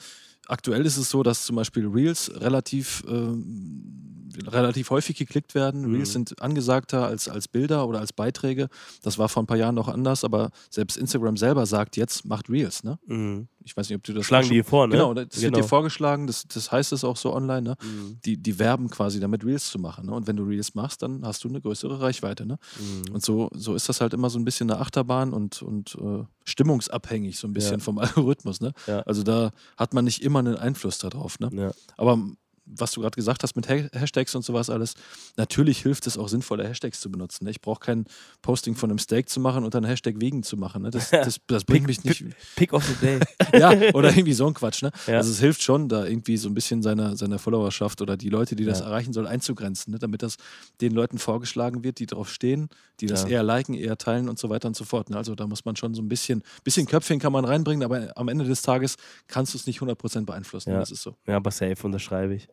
[0.45, 4.14] aktuell ist es so, dass zum Beispiel Reels relativ, ähm,
[4.47, 5.81] relativ häufig geklickt werden.
[5.87, 5.95] Mhm.
[5.95, 8.69] Reels sind angesagter als, als Bilder oder als Beiträge.
[9.03, 12.49] Das war vor ein paar Jahren noch anders, aber selbst Instagram selber sagt jetzt, macht
[12.49, 12.83] Reels.
[12.83, 12.97] Ne?
[13.07, 13.47] Mhm.
[13.63, 14.93] Ich weiß nicht, ob du das Schlagen die hier vor, ne?
[14.93, 15.57] Genau, das wird Genau.
[15.57, 17.75] dir vorgeschlagen, das, das heißt es auch so online, ne?
[17.81, 18.19] Mhm.
[18.23, 20.05] Die, die werben quasi damit Reels zu machen.
[20.05, 20.13] Ne?
[20.13, 22.45] Und wenn du Reels machst, dann hast du eine größere Reichweite.
[22.45, 22.59] Ne?
[22.79, 23.13] Mhm.
[23.15, 26.23] Und so, so ist das halt immer so ein bisschen eine Achterbahn und, und äh,
[26.43, 27.83] stimmungsabhängig, so ein bisschen Ja.
[27.83, 28.61] vom Algorithmus.
[28.61, 28.73] Ne?
[28.87, 28.99] Ja.
[29.01, 31.39] Also da hat man nicht immer einen Einfluss darauf.
[31.39, 31.49] Ne?
[31.53, 31.71] Ja.
[31.97, 32.19] Aber
[32.65, 34.95] was du gerade gesagt hast mit Ha- Hashtags und sowas alles,
[35.37, 37.45] natürlich hilft es auch sinnvolle Hashtags zu benutzen.
[37.45, 37.51] Ne?
[37.51, 38.05] Ich brauche kein
[38.41, 40.81] Posting von einem Steak zu machen und dann Hashtag Wegen zu machen.
[40.83, 40.89] Ne?
[40.91, 42.23] Das, das, das bringt mich nicht.
[42.55, 43.19] Pick of the Day.
[43.59, 44.81] ja, oder irgendwie so ein Quatsch.
[44.83, 44.91] Ne?
[45.07, 45.17] Ja.
[45.17, 48.55] Also es hilft schon, da irgendwie so ein bisschen seine, seine Followerschaft oder die Leute,
[48.55, 48.85] die das Ja.
[48.87, 49.99] erreichen soll, einzugrenzen, ne?
[49.99, 50.37] damit das
[50.81, 53.29] den Leuten vorgeschlagen wird, die drauf stehen, die das Ja.
[53.29, 55.09] eher liken, eher teilen und so weiter und so fort.
[55.09, 55.17] Ne?
[55.17, 58.27] Also da muss man schon so ein bisschen, bisschen Köpfchen kann man reinbringen, aber am
[58.27, 58.95] Ende des Tages
[59.27, 60.71] kannst du es nicht 100% beeinflussen.
[60.71, 60.79] Ja.
[60.79, 61.15] Das ist so.
[61.27, 62.47] Ja, aber safe unterschreibe ich.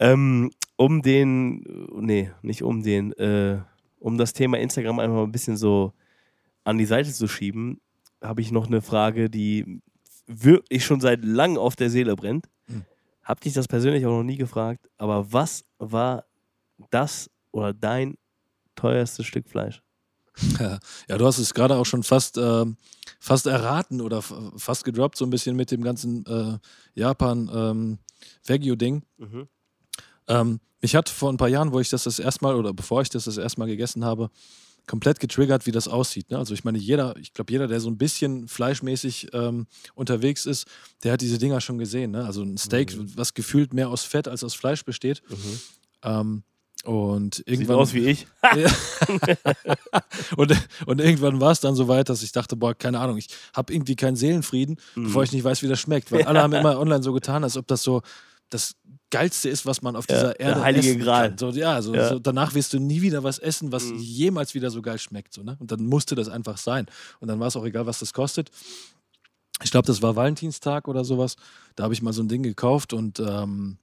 [0.00, 3.60] Ähm, um den, nee, nicht um den, äh,
[3.98, 5.92] um das Thema Instagram einfach mal ein bisschen so
[6.64, 7.80] an die Seite zu schieben,
[8.22, 9.82] habe ich noch eine Frage, die
[10.26, 12.48] wirklich schon seit langem auf der Seele brennt.
[12.66, 12.84] Hm.
[13.22, 16.24] Hab dich das persönlich auch noch nie gefragt, aber was war
[16.90, 18.16] das oder dein
[18.74, 19.82] teuerstes Stück Fleisch?
[21.08, 22.64] Ja, du hast es gerade auch schon fast, äh,
[23.18, 26.58] fast erraten oder fast gedroppt, so ein bisschen mit dem ganzen äh,
[26.94, 27.98] Japan ähm,
[28.46, 29.02] Wagyu-Ding.
[29.18, 29.48] Mhm.
[30.30, 33.02] Ähm, mich hat vor ein paar Jahren, wo ich das das erste Mal oder bevor
[33.02, 34.30] ich das das erste Mal gegessen habe,
[34.86, 36.30] komplett getriggert, wie das aussieht.
[36.30, 36.38] Ne?
[36.38, 40.66] Also ich meine, jeder, ich glaube, jeder, der so ein bisschen fleischmäßig ähm, unterwegs ist,
[41.04, 42.12] der hat diese Dinger schon gesehen.
[42.12, 42.24] Ne?
[42.24, 43.12] Also ein Steak, mhm.
[43.16, 45.22] was gefühlt mehr aus Fett als aus Fleisch besteht.
[45.28, 45.60] Mhm.
[46.02, 46.42] Ähm,
[46.84, 47.76] und irgendwann.
[47.76, 48.26] Sieht aus wie ich.
[50.36, 50.56] und,
[50.86, 53.72] und irgendwann war es dann so weit, dass ich dachte, boah, keine Ahnung, ich habe
[53.72, 55.04] irgendwie keinen Seelenfrieden, mhm.
[55.04, 56.10] bevor ich nicht weiß, wie das schmeckt.
[56.10, 58.00] Weil alle haben immer online so getan, als ob das so
[58.48, 58.74] das
[59.10, 61.28] Geilste ist, was man auf ja, dieser Erde der heilige essen Gral.
[61.28, 61.38] kann.
[61.38, 62.08] So, ja, so, ja.
[62.08, 63.98] So, danach wirst du nie wieder was essen, was mhm.
[63.98, 65.34] jemals wieder so geil schmeckt.
[65.34, 65.56] So, ne?
[65.58, 66.86] Und dann musste das einfach sein.
[67.18, 68.50] Und dann war es auch egal, was das kostet.
[69.62, 71.36] Ich glaube, das war Valentinstag oder sowas.
[71.76, 73.78] Da habe ich mal so ein Ding gekauft und ähm,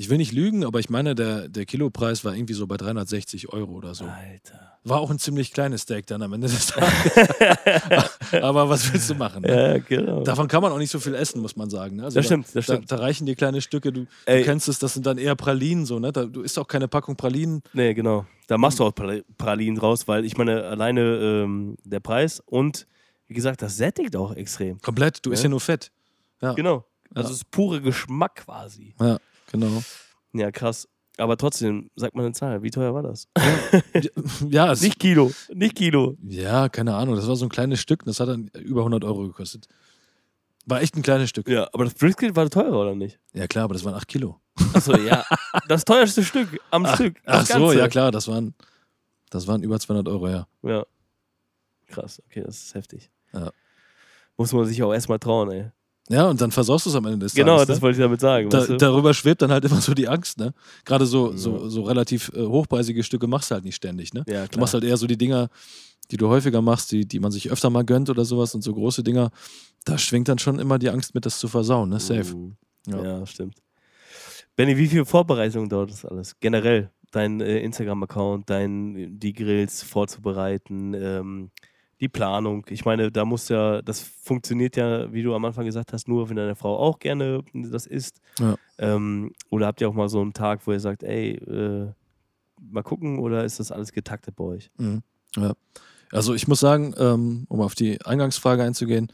[0.00, 3.52] ich will nicht lügen, aber ich meine, der, der Kilopreis war irgendwie so bei 360
[3.52, 4.06] Euro oder so.
[4.06, 4.78] Alter.
[4.82, 7.28] War auch ein ziemlich kleines Steak dann am Ende des Tages.
[8.42, 9.42] aber was willst du machen?
[9.42, 9.74] Ne?
[9.74, 10.22] Ja, genau.
[10.22, 11.96] Davon kann man auch nicht so viel essen, muss man sagen.
[11.96, 12.04] Ne?
[12.04, 12.90] Also das stimmt, das da, stimmt.
[12.90, 13.92] Da, da, reichen dir kleine Stücke.
[13.92, 15.98] Du, du, kennst es, das sind dann eher Pralinen so.
[15.98, 16.12] Ne?
[16.12, 17.62] Da, du isst auch keine Packung Pralinen.
[17.74, 18.24] Nee, genau.
[18.46, 21.02] Da machst du auch Pralinen draus, weil ich meine, alleine
[21.44, 22.86] ähm, der Preis und
[23.26, 24.80] wie gesagt, das sättigt auch extrem.
[24.80, 25.34] Komplett, du ja?
[25.34, 25.92] isst ja nur Fett.
[26.40, 26.54] Ja.
[26.54, 26.86] Genau.
[27.14, 27.34] Also ja.
[27.34, 28.94] es ist pure Geschmack quasi.
[28.98, 29.18] Ja,
[29.50, 29.82] genau.
[30.32, 30.88] Ja, krass.
[31.16, 33.28] Aber trotzdem, sag mal eine Zahl, wie teuer war das?
[34.48, 36.16] ja, nicht Kilo, nicht Kilo.
[36.26, 37.16] Ja, keine Ahnung.
[37.16, 39.66] Das war so ein kleines Stück, das hat dann über 100 Euro gekostet.
[40.66, 41.48] War echt ein kleines Stück.
[41.48, 43.18] Ja, aber das Brisket war teurer, oder nicht?
[43.34, 44.40] Ja, klar, aber das waren 8 Kilo.
[44.72, 45.24] Achso, ja.
[45.68, 47.16] Das teuerste Stück am ach, Stück.
[47.24, 48.54] Ach so, ja, klar, das waren,
[49.30, 50.46] das waren über 200 Euro, ja.
[50.62, 50.86] Ja.
[51.88, 53.10] Krass, okay, das ist heftig.
[53.32, 53.50] Ja.
[54.36, 55.70] Muss man sich auch erstmal trauen, ey.
[56.10, 57.66] Ja, und dann versaust du es am Ende des genau, Tages.
[57.66, 57.82] Genau, das ne?
[57.82, 58.50] wollte ich damit sagen.
[58.50, 58.66] Da?
[58.66, 60.52] Darüber schwebt dann halt immer so die Angst, ne?
[60.84, 61.36] Gerade so, ja.
[61.36, 64.24] so, so relativ äh, hochpreisige Stücke machst du halt nicht ständig, ne?
[64.26, 65.50] Ja, du machst halt eher so die Dinger,
[66.10, 68.74] die du häufiger machst, die, die man sich öfter mal gönnt oder sowas und so
[68.74, 69.30] große Dinger,
[69.84, 72.00] da schwingt dann schon immer die Angst mit, das zu versauen, ne?
[72.00, 72.34] Safe.
[72.34, 72.52] Uh,
[72.88, 73.04] ja.
[73.04, 73.54] ja, stimmt.
[74.56, 76.40] Benny, wie viel Vorbereitung dauert das alles?
[76.40, 81.50] Generell, dein äh, Instagram-Account, dein, die Grills vorzubereiten, ähm,
[82.00, 82.64] die Planung.
[82.70, 86.28] Ich meine, da muss ja, das funktioniert ja, wie du am Anfang gesagt hast, nur
[86.28, 88.20] wenn deine Frau auch gerne das isst.
[88.38, 88.56] Ja.
[88.78, 91.92] Ähm, oder habt ihr auch mal so einen Tag, wo ihr sagt, ey, äh,
[92.60, 94.70] mal gucken, oder ist das alles getaktet bei euch?
[94.78, 95.02] Mhm.
[95.36, 95.52] Ja.
[96.10, 99.12] Also ich muss sagen, ähm, um auf die Eingangsfrage einzugehen,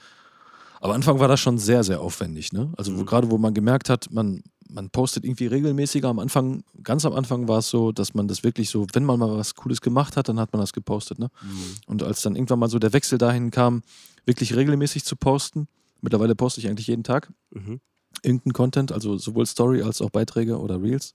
[0.80, 2.52] am Anfang war das schon sehr, sehr aufwendig.
[2.52, 2.72] Ne?
[2.76, 3.04] Also mhm.
[3.04, 6.08] gerade wo man gemerkt hat, man, man postet irgendwie regelmäßiger.
[6.08, 9.18] Am Anfang, ganz am Anfang war es so, dass man das wirklich so, wenn man
[9.18, 11.18] mal was Cooles gemacht hat, dann hat man das gepostet.
[11.18, 11.28] Ne?
[11.42, 11.74] Mhm.
[11.86, 13.82] Und als dann irgendwann mal so der Wechsel dahin kam,
[14.24, 15.68] wirklich regelmäßig zu posten,
[16.00, 17.80] mittlerweile poste ich eigentlich jeden Tag mhm.
[18.22, 21.14] irgendeinen Content, also sowohl Story als auch Beiträge oder Reels.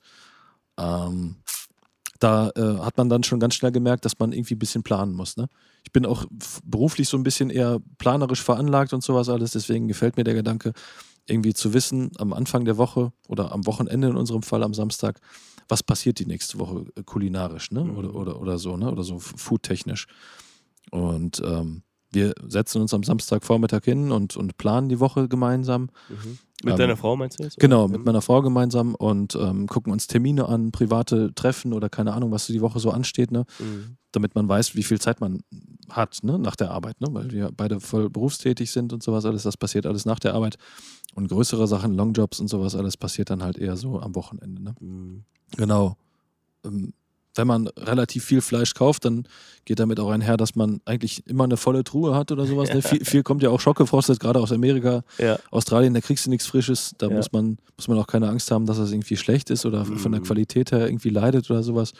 [0.78, 1.36] Ähm,
[2.20, 5.14] da äh, hat man dann schon ganz schnell gemerkt, dass man irgendwie ein bisschen planen
[5.14, 5.38] muss.
[5.38, 5.48] Ne?
[5.84, 6.26] Ich bin auch
[6.64, 10.74] beruflich so ein bisschen eher planerisch veranlagt und sowas alles, deswegen gefällt mir der Gedanke,
[11.32, 15.20] irgendwie zu wissen, am Anfang der Woche oder am Wochenende in unserem Fall am Samstag,
[15.68, 17.84] was passiert die nächste Woche äh, kulinarisch, ne?
[17.84, 17.98] Mhm.
[17.98, 18.92] Oder, oder, oder so, ne?
[18.92, 20.08] Oder so foodtechnisch.
[20.92, 25.90] Und ähm, wir setzen uns am Samstagvormittag hin und, und planen die Woche gemeinsam.
[26.10, 26.40] Mhm.
[26.64, 27.60] Mit ähm, deiner Frau meinst du jetzt?
[27.60, 28.06] Genau, mit mhm.
[28.06, 32.48] meiner Frau gemeinsam und ähm, gucken uns Termine an, private Treffen oder keine Ahnung, was
[32.48, 33.46] die Woche so ansteht, ne?
[33.60, 33.98] Mhm.
[34.12, 35.42] Damit man weiß, wie viel Zeit man
[35.90, 36.38] hat, ne?
[36.38, 37.08] Nach der Arbeit, ne?
[37.12, 40.58] Weil wir beide voll berufstätig sind und sowas alles, das passiert alles nach der Arbeit.
[41.16, 44.76] Und größere Sachen, Longjobs und sowas alles passiert dann halt eher so am Wochenende, ne?
[44.80, 45.24] Mhm.
[45.58, 45.98] Genau.
[46.64, 46.94] Ähm,
[47.36, 49.26] wenn man relativ viel Fleisch kauft, dann
[49.66, 52.74] geht damit auch einher, dass man eigentlich immer eine volle Truhe hat oder sowas.
[52.74, 52.82] Ne?
[52.82, 55.38] Viel, viel, kommt ja auch schockgefrostet, gerade aus Amerika, ja.
[55.50, 56.94] Australien, da kriegst du nichts Frisches.
[56.98, 57.16] Da ja.
[57.16, 59.98] muss, man, muss man auch keine Angst haben, dass das irgendwie schlecht ist oder mhm.
[59.98, 61.94] von der Qualität her irgendwie leidet oder sowas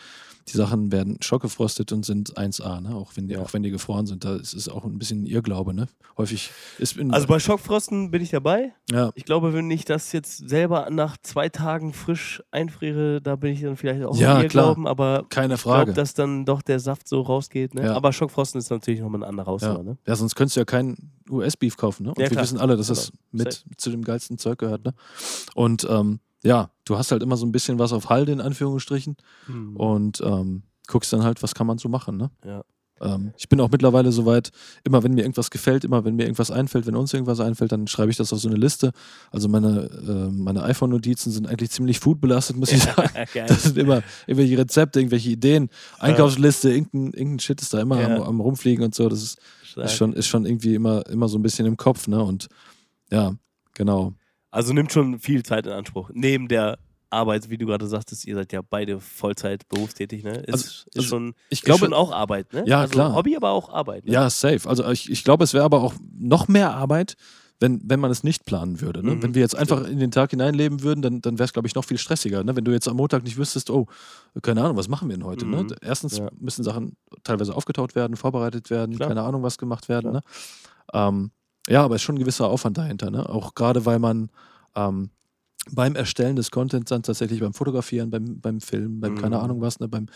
[0.48, 2.94] die Sachen werden schockgefrostet und sind 1A, ne?
[2.94, 3.42] auch, wenn die, ja.
[3.42, 4.24] auch wenn die gefroren sind.
[4.24, 5.74] Da ist es auch ein bisschen Irrglaube.
[5.74, 5.86] Ne?
[6.16, 6.98] Häufig ist.
[7.10, 8.72] also bei Schockfrosten bin ich dabei.
[8.90, 9.10] Ja.
[9.14, 13.62] Ich glaube, wenn ich das jetzt selber nach zwei Tagen frisch einfriere, da bin ich
[13.62, 14.90] dann vielleicht auch ja, Irrglauben, klar.
[14.90, 15.90] aber keine Frage.
[15.90, 17.74] Ich glaube, dass dann doch der Saft so rausgeht.
[17.74, 17.84] Ne?
[17.84, 17.94] Ja.
[17.94, 19.78] Aber Schockfrosten ist natürlich nochmal ein anderer Hausnummer.
[19.78, 19.84] Ja.
[19.84, 19.98] Ne?
[20.06, 22.04] ja, sonst könntest du ja keinen US-Beef kaufen.
[22.04, 22.10] Ne?
[22.10, 22.98] Und wir wissen alle, dass genau.
[22.98, 23.76] das mit Safe.
[23.76, 24.84] zu dem geilsten Zeug gehört.
[24.84, 24.94] Ne?
[25.54, 29.16] Und ähm, ja, du hast halt immer so ein bisschen was auf Halde in Anführungsstrichen.
[29.46, 29.76] Mhm.
[29.76, 32.16] Und ähm, guckst dann halt, was kann man so machen.
[32.16, 32.30] Ne?
[32.44, 32.64] Ja.
[33.02, 34.50] Ähm, ich bin auch mittlerweile soweit,
[34.84, 37.88] immer wenn mir irgendwas gefällt, immer wenn mir irgendwas einfällt, wenn uns irgendwas einfällt, dann
[37.88, 38.92] schreibe ich das auf so eine Liste.
[39.30, 43.10] Also meine, äh, meine iPhone-Notizen sind eigentlich ziemlich foodbelastet, muss ich sagen.
[43.48, 45.68] das sind immer irgendwelche Rezepte, irgendwelche Ideen,
[45.98, 48.16] Einkaufsliste, irgendein, irgendein Shit ist da immer ja.
[48.16, 49.08] am, am, Rumfliegen und so.
[49.08, 49.38] Das ist,
[49.76, 52.06] ist, schon, ist schon irgendwie immer, immer so ein bisschen im Kopf.
[52.06, 52.22] Ne?
[52.22, 52.48] Und
[53.10, 53.34] ja,
[53.74, 54.14] genau.
[54.52, 56.10] Also nimmt schon viel Zeit in Anspruch.
[56.14, 56.78] Neben der
[57.10, 60.38] Arbeit, wie du gerade sagtest, ihr seid ja beide Vollzeit berufstätig, ne?
[60.40, 62.62] Ist, Also- ist, also schon, Ich ist glaube, schon auch Arbeit, ne?
[62.66, 63.14] Ja, also klar.
[63.14, 64.06] Hobby, aber auch Arbeit.
[64.06, 64.12] Ne?
[64.12, 64.68] ja, safe.
[64.68, 67.16] Also ich, ich glaube, es wäre aber auch noch mehr Arbeit,
[67.60, 69.04] wenn, wenn man es nicht planen würde.
[69.04, 69.14] Ne?
[69.16, 71.68] Mhm, wenn wir jetzt einfach in den Tag hineinleben würden, dann, dann wäre es, glaube
[71.68, 72.42] ich, noch viel stressiger.
[72.42, 72.56] Ne?
[72.56, 73.86] Wenn du jetzt am Montag nicht wüsstest, oh,
[74.42, 75.44] keine Ahnung, was machen wir denn heute?
[75.46, 75.50] Mhm.
[75.52, 75.66] Ne?
[75.80, 76.28] Erstens Ja.
[76.40, 79.08] müssen Sachen teilweise aufgetaut werden, vorbereitet werden, Klar.
[79.08, 80.12] keine Ahnung, was gemacht werden.
[80.12, 80.20] Ne?
[80.92, 81.30] Ähm,
[81.68, 83.10] ja, aber es ist schon ein gewisser Aufwand dahinter.
[83.10, 83.28] Ne?
[83.28, 84.30] Auch gerade, weil man
[84.74, 85.10] ähm,
[85.70, 89.42] beim Erstellen des Contents dann tatsächlich beim Fotografieren, beim, beim Filmen, beim keine Mhm.
[89.44, 90.06] Ahnung was, ne, beim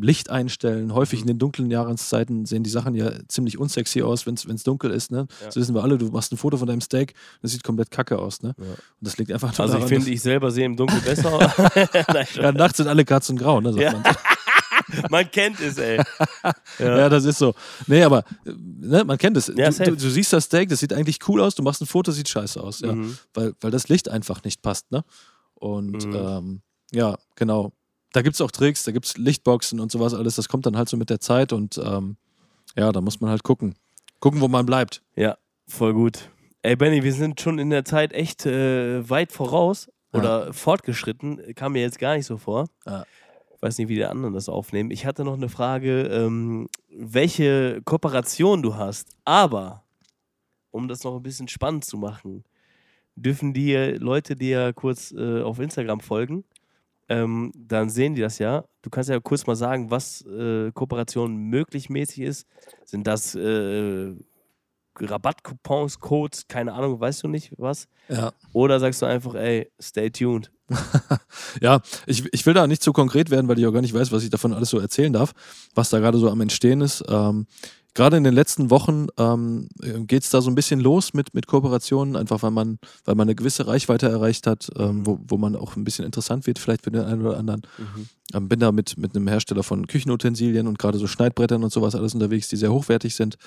[0.00, 0.94] Licht einstellen.
[0.94, 4.92] Häufig in den dunklen Jahreszeiten sehen die Sachen ja ziemlich unsexy aus, wenn es dunkel
[4.92, 5.10] ist.
[5.12, 5.26] Ne?
[5.40, 5.46] Ja.
[5.46, 5.98] Das wissen wir alle.
[5.98, 8.40] Du machst ein Foto von deinem Steak, das sieht komplett kacke aus.
[8.42, 8.54] Ne?
[8.58, 8.64] Ja.
[8.64, 11.38] Und das liegt einfach nur Also ich daran, finde, ich selber sehe im Dunkeln besser.
[12.14, 13.92] Nein, ja, nachts sind alle Katzen grau, ne, sagt Ja.
[13.92, 14.04] man.
[15.10, 16.00] man kennt es, ey.
[16.78, 17.08] Ja.
[17.08, 17.54] das ist so.
[17.86, 19.48] Nee, aber ne, man kennt es.
[19.56, 21.86] Ja, du, du, du siehst das Steak, das sieht eigentlich cool aus, du machst ein
[21.86, 22.80] Foto, sieht scheiße aus.
[22.80, 22.92] Ja.
[22.92, 23.16] Mhm.
[23.34, 24.90] weil, weil das Licht einfach nicht passt.
[24.92, 25.04] Ne?
[25.54, 26.14] Und Mhm.
[26.14, 26.60] ähm,
[26.92, 27.72] ja, genau.
[28.12, 30.36] Da gibt es auch Tricks, da gibt es Lichtboxen und sowas alles.
[30.36, 32.16] Das kommt dann halt so mit der Zeit und ähm,
[32.76, 33.74] ja, da muss man halt gucken.
[34.20, 35.02] Gucken, wo man bleibt.
[35.16, 35.36] Ja,
[35.68, 36.30] voll gut.
[36.62, 40.18] Ey, Benny, wir sind schon in der Zeit echt äh, weit voraus Ja.
[40.20, 41.54] oder fortgeschritten.
[41.54, 42.68] Kam mir jetzt gar nicht so vor.
[42.86, 43.04] Ja.
[43.66, 44.92] Ich weiß nicht, wie die anderen das aufnehmen.
[44.92, 49.08] Ich hatte noch eine Frage, ähm, welche Kooperation du hast.
[49.24, 49.82] Aber,
[50.70, 52.44] um das noch ein bisschen spannend zu machen,
[53.16, 56.44] dürfen die Leute dir kurz äh, auf Instagram folgen.
[57.08, 58.64] Ähm, dann sehen die das ja.
[58.82, 62.46] Du kannst ja kurz mal sagen, was äh, Kooperation möglich mäßig ist.
[62.84, 64.14] Sind das äh,
[65.00, 67.88] Rabattcoupons, Codes, keine Ahnung, weißt du nicht was?
[68.08, 68.32] Ja.
[68.52, 70.50] Oder sagst du einfach, ey, stay tuned.
[71.60, 74.12] Ja, ich, ich will da nicht zu konkret werden, weil ich auch gar nicht weiß,
[74.12, 75.32] was ich davon alles so erzählen darf,
[75.74, 77.02] was da gerade so am Entstehen ist.
[77.08, 77.46] Ähm,
[77.94, 79.68] gerade in den letzten Wochen ähm,
[80.06, 83.26] geht es da so ein bisschen los mit, mit Kooperationen, einfach weil man, weil man
[83.26, 86.84] eine gewisse Reichweite erreicht hat, ähm, wo, wo man auch ein bisschen interessant wird, vielleicht
[86.84, 87.62] für den einen oder anderen.
[88.34, 91.94] Ähm, bin da mit, mit einem Hersteller von Küchenutensilien und gerade so Schneidbrettern und sowas
[91.94, 93.38] alles unterwegs, die sehr hochwertig sind.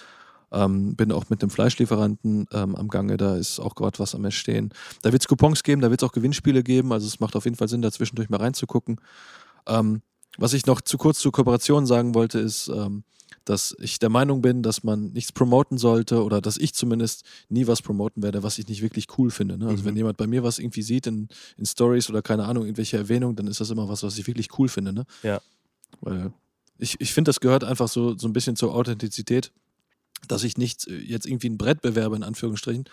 [0.52, 4.26] Ähm, bin auch mit einem Fleischlieferanten ähm, am Gange, da ist auch gerade was am
[4.26, 4.74] Entstehen.
[5.04, 7.46] Da wird es Coupons geben, da wird es auch Gewinnspiele geben, also es macht auf
[7.46, 9.00] jeden Fall Sinn, da zwischendurch mal reinzugucken.
[9.68, 10.02] Ähm,
[10.38, 13.04] was ich noch zu kurz zur Kooperation sagen wollte, ist, ähm,
[13.46, 17.66] dass ich der Meinung bin, dass man nichts promoten sollte oder dass ich zumindest nie
[17.68, 19.58] was promoten werde, was ich nicht wirklich cool finde.
[19.58, 19.68] Ne?
[19.68, 19.88] Also Mhm.
[19.88, 23.36] wenn jemand bei mir was irgendwie sieht in, in Stories oder keine Ahnung, irgendwelche Erwähnungen,
[23.36, 24.94] dann ist das immer was, was ich wirklich cool finde.
[24.94, 25.06] Ne?
[25.24, 25.42] Ja.
[26.02, 26.32] Weil
[26.78, 29.52] ich, ich finde, das gehört einfach so, so ein bisschen zur Authentizität,
[30.28, 32.86] dass ich nicht äh, jetzt irgendwie ein Brett bewerbe, in Anführungsstrichen,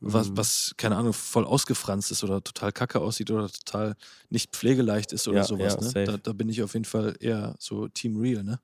[0.00, 0.36] was, Mhm.
[0.38, 3.96] was, keine Ahnung, voll ausgefranst ist oder total kacke aussieht oder total
[4.30, 5.76] nicht pflegeleicht ist oder Ja, sowas.
[5.80, 6.04] ja, ne?
[6.06, 8.60] da, da bin ich auf jeden Fall eher so Team Real, ne?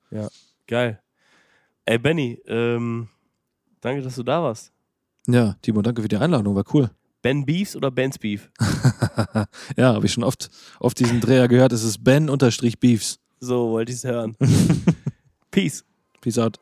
[0.67, 1.01] Geil.
[1.85, 3.09] Ey, Benny, ähm,
[3.81, 4.73] danke, dass du da warst.
[5.29, 6.91] Ja, Timo, danke für die Einladung, war cool.
[7.23, 8.51] Ben Beefs oder Ben's Beef?
[9.77, 10.49] ja, habe ich schon oft,
[10.81, 11.73] oft diesen Dreher gehört.
[11.73, 13.19] Es ist Ben-Beefs.
[13.41, 14.37] So wollte ich es hören.
[15.51, 15.85] Peace.
[16.21, 16.59] Peace out.